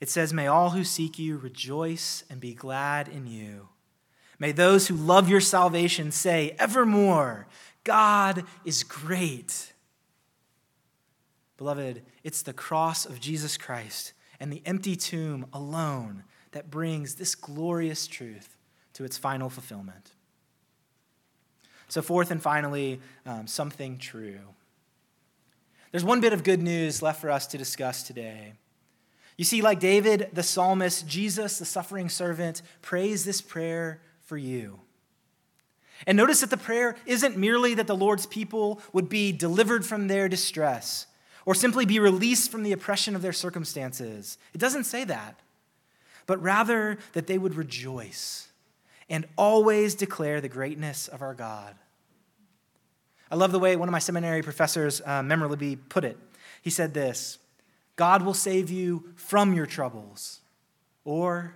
It 0.00 0.10
says, 0.10 0.32
May 0.32 0.48
all 0.48 0.70
who 0.70 0.82
seek 0.82 1.20
you 1.20 1.36
rejoice 1.36 2.24
and 2.28 2.40
be 2.40 2.52
glad 2.52 3.06
in 3.06 3.28
you. 3.28 3.68
May 4.40 4.50
those 4.50 4.88
who 4.88 4.96
love 4.96 5.28
your 5.28 5.40
salvation 5.40 6.10
say 6.10 6.56
evermore, 6.58 7.46
God 7.84 8.42
is 8.64 8.82
great. 8.82 9.72
Beloved, 11.56 12.02
it's 12.22 12.42
the 12.42 12.52
cross 12.52 13.06
of 13.06 13.20
Jesus 13.20 13.56
Christ 13.56 14.12
and 14.38 14.52
the 14.52 14.62
empty 14.66 14.96
tomb 14.96 15.46
alone 15.52 16.24
that 16.52 16.70
brings 16.70 17.14
this 17.14 17.34
glorious 17.34 18.06
truth 18.06 18.56
to 18.94 19.04
its 19.04 19.16
final 19.16 19.48
fulfillment. 19.48 20.12
So, 21.88 22.02
fourth 22.02 22.30
and 22.30 22.42
finally, 22.42 23.00
um, 23.24 23.46
something 23.46 23.98
true. 23.98 24.40
There's 25.92 26.04
one 26.04 26.20
bit 26.20 26.32
of 26.32 26.44
good 26.44 26.62
news 26.62 27.00
left 27.00 27.20
for 27.20 27.30
us 27.30 27.46
to 27.48 27.58
discuss 27.58 28.02
today. 28.02 28.54
You 29.36 29.44
see, 29.44 29.62
like 29.62 29.80
David, 29.80 30.30
the 30.32 30.42
psalmist, 30.42 31.06
Jesus, 31.06 31.58
the 31.58 31.64
suffering 31.64 32.08
servant, 32.08 32.62
prays 32.82 33.24
this 33.24 33.40
prayer 33.40 34.00
for 34.22 34.36
you. 34.36 34.80
And 36.06 36.16
notice 36.16 36.40
that 36.40 36.50
the 36.50 36.56
prayer 36.56 36.96
isn't 37.06 37.36
merely 37.36 37.74
that 37.74 37.86
the 37.86 37.96
Lord's 37.96 38.26
people 38.26 38.80
would 38.92 39.08
be 39.08 39.32
delivered 39.32 39.86
from 39.86 40.08
their 40.08 40.28
distress 40.28 41.06
or 41.46 41.54
simply 41.54 41.86
be 41.86 41.98
released 41.98 42.50
from 42.50 42.64
the 42.64 42.72
oppression 42.72 43.16
of 43.16 43.22
their 43.22 43.32
circumstances. 43.32 44.36
It 44.52 44.58
doesn't 44.58 44.84
say 44.84 45.04
that, 45.04 45.40
but 46.26 46.42
rather 46.42 46.98
that 47.12 47.28
they 47.28 47.38
would 47.38 47.54
rejoice 47.54 48.48
and 49.08 49.26
always 49.36 49.94
declare 49.94 50.40
the 50.40 50.48
greatness 50.48 51.08
of 51.08 51.22
our 51.22 51.32
God. 51.32 51.74
I 53.30 53.36
love 53.36 53.52
the 53.52 53.58
way 53.58 53.76
one 53.76 53.88
of 53.88 53.92
my 53.92 54.00
seminary 54.00 54.42
professors 54.42 55.00
uh, 55.04 55.22
memorably 55.22 55.76
put 55.76 56.04
it. 56.04 56.18
He 56.62 56.70
said 56.70 56.92
this 56.92 57.38
God 57.94 58.22
will 58.22 58.34
save 58.34 58.70
you 58.70 59.04
from 59.14 59.54
your 59.54 59.66
troubles, 59.66 60.40
or 61.04 61.54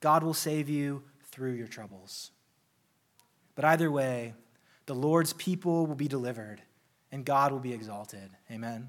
God 0.00 0.24
will 0.24 0.34
save 0.34 0.68
you 0.68 1.02
through 1.30 1.52
your 1.52 1.68
troubles. 1.68 2.32
But 3.54 3.64
either 3.64 3.90
way, 3.90 4.34
the 4.86 4.94
Lord's 4.94 5.32
people 5.34 5.86
will 5.86 5.94
be 5.94 6.08
delivered 6.08 6.62
and 7.12 7.24
God 7.24 7.52
will 7.52 7.60
be 7.60 7.72
exalted. 7.72 8.30
Amen. 8.50 8.88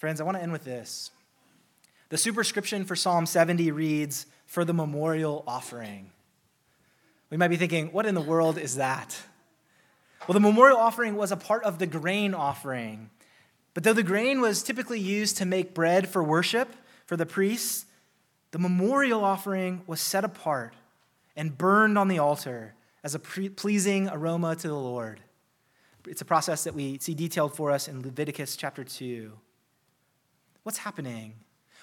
Friends, 0.00 0.18
I 0.18 0.24
want 0.24 0.38
to 0.38 0.42
end 0.42 0.50
with 0.50 0.64
this. 0.64 1.10
The 2.08 2.16
superscription 2.16 2.86
for 2.86 2.96
Psalm 2.96 3.26
70 3.26 3.70
reads, 3.70 4.24
for 4.46 4.64
the 4.64 4.72
memorial 4.72 5.44
offering. 5.46 6.10
We 7.28 7.36
might 7.36 7.48
be 7.48 7.58
thinking, 7.58 7.92
what 7.92 8.06
in 8.06 8.14
the 8.14 8.20
world 8.22 8.56
is 8.56 8.76
that? 8.76 9.20
Well, 10.26 10.32
the 10.32 10.40
memorial 10.40 10.78
offering 10.78 11.16
was 11.16 11.32
a 11.32 11.36
part 11.36 11.64
of 11.64 11.78
the 11.78 11.86
grain 11.86 12.32
offering. 12.32 13.10
But 13.74 13.84
though 13.84 13.92
the 13.92 14.02
grain 14.02 14.40
was 14.40 14.62
typically 14.62 14.98
used 14.98 15.36
to 15.36 15.44
make 15.44 15.74
bread 15.74 16.08
for 16.08 16.24
worship 16.24 16.74
for 17.04 17.18
the 17.18 17.26
priests, 17.26 17.84
the 18.52 18.58
memorial 18.58 19.22
offering 19.22 19.82
was 19.86 20.00
set 20.00 20.24
apart 20.24 20.72
and 21.36 21.58
burned 21.58 21.98
on 21.98 22.08
the 22.08 22.20
altar 22.20 22.74
as 23.04 23.14
a 23.14 23.18
pleasing 23.18 24.08
aroma 24.08 24.56
to 24.56 24.66
the 24.66 24.74
Lord. 24.74 25.20
It's 26.06 26.22
a 26.22 26.24
process 26.24 26.64
that 26.64 26.74
we 26.74 26.98
see 27.00 27.12
detailed 27.12 27.54
for 27.54 27.70
us 27.70 27.86
in 27.86 28.00
Leviticus 28.00 28.56
chapter 28.56 28.82
2. 28.82 29.30
What's 30.62 30.78
happening? 30.78 31.34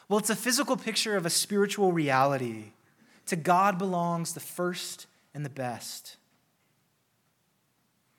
Well, 0.07 0.19
it's 0.19 0.29
a 0.29 0.35
physical 0.35 0.77
picture 0.77 1.15
of 1.15 1.25
a 1.25 1.29
spiritual 1.29 1.91
reality. 1.91 2.71
To 3.27 3.35
God 3.35 3.77
belongs 3.77 4.33
the 4.33 4.39
first 4.39 5.07
and 5.33 5.43
the 5.43 5.49
best. 5.49 6.17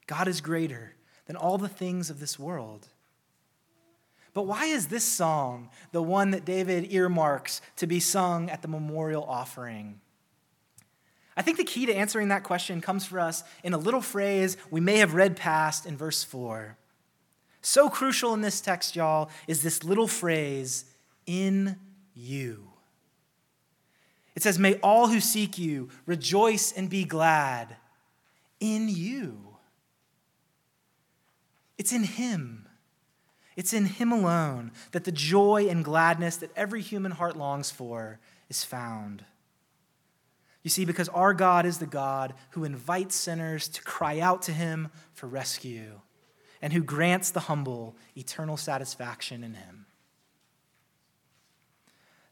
God 0.06 0.28
is 0.28 0.40
greater 0.40 0.94
than 1.26 1.36
all 1.36 1.58
the 1.58 1.68
things 1.68 2.10
of 2.10 2.20
this 2.20 2.38
world. 2.38 2.88
But 4.34 4.46
why 4.46 4.66
is 4.66 4.86
this 4.86 5.04
song 5.04 5.70
the 5.92 6.02
one 6.02 6.30
that 6.30 6.44
David 6.44 6.92
earmarks 6.92 7.60
to 7.76 7.86
be 7.86 8.00
sung 8.00 8.50
at 8.50 8.62
the 8.62 8.68
memorial 8.68 9.24
offering? 9.24 10.00
I 11.36 11.42
think 11.42 11.56
the 11.56 11.64
key 11.64 11.86
to 11.86 11.94
answering 11.94 12.28
that 12.28 12.42
question 12.42 12.80
comes 12.80 13.06
for 13.06 13.20
us 13.20 13.44
in 13.62 13.72
a 13.72 13.78
little 13.78 14.00
phrase 14.00 14.56
we 14.70 14.80
may 14.80 14.98
have 14.98 15.14
read 15.14 15.36
past 15.36 15.86
in 15.86 15.96
verse 15.96 16.24
4. 16.24 16.76
So 17.62 17.88
crucial 17.88 18.34
in 18.34 18.40
this 18.40 18.60
text, 18.60 18.96
y'all, 18.96 19.30
is 19.46 19.62
this 19.62 19.84
little 19.84 20.08
phrase, 20.08 20.84
in 21.26 21.76
you. 22.14 22.68
It 24.34 24.42
says, 24.42 24.58
May 24.58 24.74
all 24.76 25.08
who 25.08 25.20
seek 25.20 25.58
you 25.58 25.88
rejoice 26.06 26.72
and 26.72 26.88
be 26.88 27.04
glad 27.04 27.76
in 28.60 28.88
you. 28.88 29.56
It's 31.76 31.92
in 31.92 32.04
Him. 32.04 32.66
It's 33.56 33.72
in 33.72 33.86
Him 33.86 34.12
alone 34.12 34.70
that 34.92 35.04
the 35.04 35.12
joy 35.12 35.66
and 35.68 35.84
gladness 35.84 36.36
that 36.36 36.56
every 36.56 36.80
human 36.80 37.12
heart 37.12 37.36
longs 37.36 37.70
for 37.70 38.20
is 38.48 38.64
found. 38.64 39.24
You 40.62 40.70
see, 40.70 40.84
because 40.84 41.08
our 41.08 41.34
God 41.34 41.66
is 41.66 41.78
the 41.78 41.86
God 41.86 42.34
who 42.50 42.64
invites 42.64 43.14
sinners 43.14 43.68
to 43.68 43.82
cry 43.82 44.20
out 44.20 44.42
to 44.42 44.52
Him 44.52 44.88
for 45.12 45.26
rescue 45.26 46.00
and 46.60 46.72
who 46.72 46.82
grants 46.82 47.30
the 47.30 47.40
humble 47.40 47.96
eternal 48.16 48.56
satisfaction 48.56 49.44
in 49.44 49.54
Him. 49.54 49.86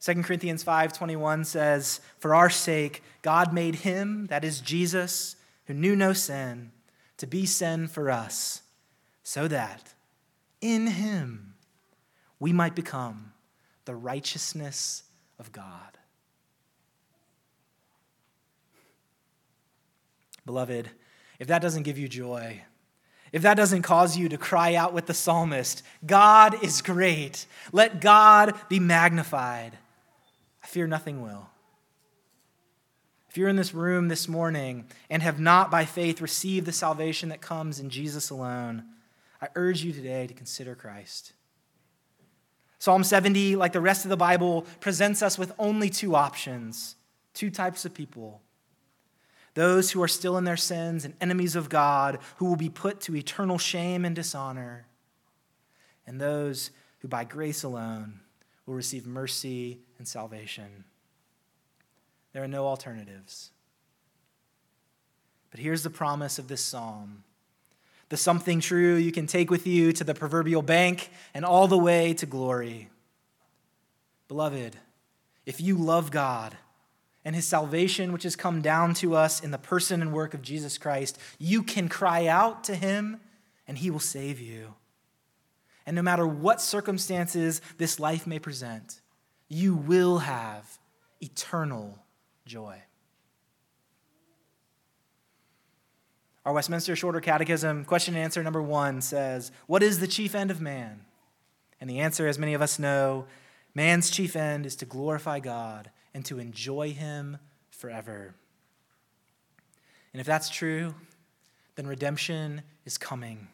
2 0.06 0.22
Corinthians 0.22 0.62
5:21 0.62 1.44
says, 1.44 2.00
"For 2.18 2.34
our 2.34 2.50
sake 2.50 3.02
God 3.22 3.52
made 3.52 3.76
him, 3.76 4.26
that 4.26 4.44
is 4.44 4.60
Jesus, 4.60 5.34
who 5.66 5.74
knew 5.74 5.96
no 5.96 6.12
sin, 6.12 6.70
to 7.16 7.26
be 7.26 7.44
sin 7.44 7.88
for 7.88 8.08
us, 8.10 8.62
so 9.24 9.48
that 9.48 9.94
in 10.60 10.86
him 10.86 11.56
we 12.38 12.52
might 12.52 12.76
become 12.76 13.32
the 13.84 13.96
righteousness 13.96 15.02
of 15.40 15.50
God." 15.50 15.98
Beloved, 20.44 20.92
if 21.40 21.48
that 21.48 21.62
doesn't 21.62 21.82
give 21.82 21.98
you 21.98 22.08
joy, 22.08 22.64
if 23.32 23.42
that 23.42 23.56
doesn't 23.56 23.82
cause 23.82 24.16
you 24.16 24.28
to 24.28 24.38
cry 24.38 24.74
out 24.74 24.92
with 24.92 25.06
the 25.06 25.14
psalmist, 25.14 25.82
God 26.04 26.62
is 26.62 26.82
great, 26.82 27.46
let 27.72 28.00
God 28.00 28.54
be 28.68 28.78
magnified, 28.78 29.76
I 30.62 30.66
fear 30.66 30.86
nothing 30.86 31.22
will. 31.22 31.48
If 33.28 33.36
you're 33.36 33.48
in 33.48 33.56
this 33.56 33.74
room 33.74 34.08
this 34.08 34.28
morning 34.28 34.86
and 35.10 35.22
have 35.22 35.38
not 35.38 35.70
by 35.70 35.84
faith 35.84 36.22
received 36.22 36.66
the 36.66 36.72
salvation 36.72 37.28
that 37.28 37.42
comes 37.42 37.78
in 37.78 37.90
Jesus 37.90 38.30
alone, 38.30 38.84
I 39.42 39.48
urge 39.54 39.84
you 39.84 39.92
today 39.92 40.26
to 40.26 40.32
consider 40.32 40.74
Christ. 40.74 41.32
Psalm 42.78 43.04
70, 43.04 43.56
like 43.56 43.72
the 43.72 43.80
rest 43.80 44.04
of 44.04 44.08
the 44.08 44.16
Bible, 44.16 44.66
presents 44.80 45.20
us 45.20 45.38
with 45.38 45.52
only 45.58 45.90
two 45.90 46.14
options, 46.14 46.96
two 47.34 47.50
types 47.50 47.84
of 47.84 47.92
people 47.92 48.40
those 49.56 49.90
who 49.90 50.02
are 50.02 50.08
still 50.08 50.36
in 50.36 50.44
their 50.44 50.56
sins 50.56 51.06
and 51.06 51.14
enemies 51.18 51.56
of 51.56 51.70
God, 51.70 52.18
who 52.36 52.44
will 52.44 52.56
be 52.56 52.68
put 52.68 53.00
to 53.00 53.16
eternal 53.16 53.56
shame 53.56 54.04
and 54.04 54.14
dishonor, 54.14 54.86
and 56.06 56.20
those 56.20 56.70
who 56.98 57.08
by 57.08 57.24
grace 57.24 57.62
alone 57.62 58.20
will 58.66 58.74
receive 58.74 59.06
mercy 59.06 59.80
and 59.98 60.06
salvation. 60.06 60.84
There 62.34 62.44
are 62.44 62.48
no 62.48 62.66
alternatives. 62.66 63.50
But 65.50 65.60
here's 65.60 65.82
the 65.82 65.90
promise 65.90 66.38
of 66.38 66.48
this 66.48 66.60
psalm 66.60 67.24
the 68.10 68.16
something 68.18 68.60
true 68.60 68.94
you 68.94 69.10
can 69.10 69.26
take 69.26 69.50
with 69.50 69.66
you 69.66 69.90
to 69.90 70.04
the 70.04 70.14
proverbial 70.14 70.62
bank 70.62 71.10
and 71.32 71.46
all 71.46 71.66
the 71.66 71.78
way 71.78 72.12
to 72.14 72.26
glory. 72.26 72.90
Beloved, 74.28 74.76
if 75.46 75.62
you 75.62 75.76
love 75.76 76.10
God, 76.10 76.56
and 77.26 77.34
his 77.34 77.44
salvation, 77.44 78.12
which 78.12 78.22
has 78.22 78.36
come 78.36 78.62
down 78.62 78.94
to 78.94 79.16
us 79.16 79.42
in 79.42 79.50
the 79.50 79.58
person 79.58 80.00
and 80.00 80.12
work 80.12 80.32
of 80.32 80.42
Jesus 80.42 80.78
Christ, 80.78 81.18
you 81.40 81.64
can 81.64 81.88
cry 81.88 82.28
out 82.28 82.62
to 82.64 82.74
him 82.76 83.18
and 83.66 83.76
he 83.76 83.90
will 83.90 83.98
save 83.98 84.40
you. 84.40 84.76
And 85.84 85.96
no 85.96 86.02
matter 86.02 86.24
what 86.24 86.60
circumstances 86.60 87.60
this 87.78 87.98
life 87.98 88.28
may 88.28 88.38
present, 88.38 89.00
you 89.48 89.74
will 89.74 90.18
have 90.18 90.78
eternal 91.20 91.98
joy. 92.46 92.80
Our 96.44 96.52
Westminster 96.52 96.94
Shorter 96.94 97.20
Catechism, 97.20 97.86
question 97.86 98.14
and 98.14 98.22
answer 98.22 98.40
number 98.44 98.62
one 98.62 99.00
says, 99.00 99.50
What 99.66 99.82
is 99.82 99.98
the 99.98 100.06
chief 100.06 100.36
end 100.36 100.52
of 100.52 100.60
man? 100.60 101.00
And 101.80 101.90
the 101.90 101.98
answer, 101.98 102.28
as 102.28 102.38
many 102.38 102.54
of 102.54 102.62
us 102.62 102.78
know, 102.78 103.26
man's 103.74 104.10
chief 104.10 104.36
end 104.36 104.64
is 104.64 104.76
to 104.76 104.84
glorify 104.84 105.40
God 105.40 105.90
and 106.16 106.24
to 106.24 106.38
enjoy 106.38 106.94
Him 106.94 107.36
forever. 107.68 108.34
And 110.14 110.20
if 110.20 110.26
that's 110.26 110.48
true, 110.48 110.94
then 111.74 111.86
redemption 111.86 112.62
is 112.86 112.96
coming. 112.96 113.48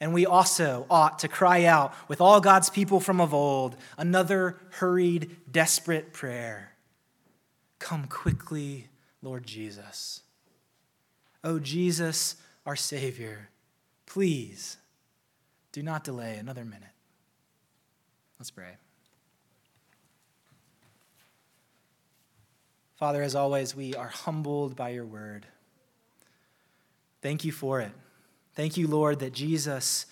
And 0.00 0.12
we 0.12 0.26
also 0.26 0.86
ought 0.90 1.20
to 1.20 1.28
cry 1.28 1.64
out 1.64 1.94
with 2.08 2.20
all 2.20 2.40
God's 2.40 2.68
people 2.68 2.98
from 2.98 3.20
of 3.20 3.32
old 3.32 3.76
another 3.96 4.58
hurried, 4.70 5.36
desperate 5.50 6.12
prayer 6.12 6.72
Come 7.78 8.06
quickly, 8.06 8.88
Lord 9.22 9.46
Jesus. 9.46 10.22
Oh, 11.44 11.58
Jesus, 11.58 12.36
our 12.64 12.74
Savior, 12.74 13.50
please 14.06 14.78
do 15.72 15.82
not 15.82 16.02
delay 16.02 16.36
another 16.36 16.64
minute. 16.64 16.88
Let's 18.38 18.50
pray. 18.50 18.76
Father, 22.96 23.22
as 23.22 23.34
always, 23.34 23.76
we 23.76 23.94
are 23.94 24.08
humbled 24.08 24.74
by 24.74 24.88
your 24.88 25.04
word. 25.04 25.46
Thank 27.20 27.44
you 27.44 27.52
for 27.52 27.82
it. 27.82 27.92
Thank 28.54 28.78
you, 28.78 28.86
Lord, 28.86 29.18
that 29.18 29.34
Jesus 29.34 30.06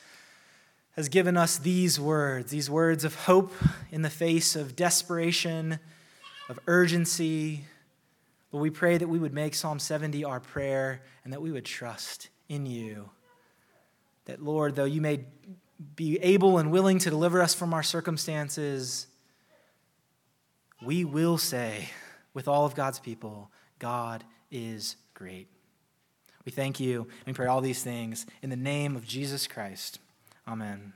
has 0.94 1.08
given 1.08 1.38
us 1.38 1.56
these 1.56 1.98
words, 1.98 2.50
these 2.50 2.68
words 2.68 3.02
of 3.02 3.14
hope 3.14 3.54
in 3.90 4.02
the 4.02 4.10
face 4.10 4.54
of 4.54 4.76
desperation, 4.76 5.78
of 6.50 6.58
urgency. 6.66 7.64
But 8.52 8.58
we 8.58 8.68
pray 8.68 8.98
that 8.98 9.08
we 9.08 9.18
would 9.18 9.32
make 9.32 9.54
Psalm 9.54 9.78
70 9.78 10.22
our 10.22 10.40
prayer 10.40 11.00
and 11.24 11.32
that 11.32 11.40
we 11.40 11.52
would 11.52 11.64
trust 11.64 12.28
in 12.50 12.66
you. 12.66 13.08
That, 14.26 14.42
Lord, 14.42 14.76
though 14.76 14.84
you 14.84 15.00
may 15.00 15.24
be 15.96 16.18
able 16.18 16.58
and 16.58 16.70
willing 16.70 16.98
to 16.98 17.08
deliver 17.08 17.40
us 17.40 17.54
from 17.54 17.72
our 17.72 17.82
circumstances, 17.82 19.06
we 20.82 21.06
will 21.06 21.38
say, 21.38 21.88
with 22.34 22.48
all 22.48 22.66
of 22.66 22.74
God's 22.74 22.98
people, 22.98 23.50
God 23.78 24.24
is 24.50 24.96
great. 25.14 25.48
We 26.44 26.52
thank 26.52 26.78
you 26.78 27.02
and 27.26 27.26
we 27.28 27.32
pray 27.32 27.46
all 27.46 27.60
these 27.60 27.82
things 27.82 28.26
in 28.42 28.50
the 28.50 28.56
name 28.56 28.96
of 28.96 29.06
Jesus 29.06 29.46
Christ. 29.46 29.98
Amen. 30.46 30.92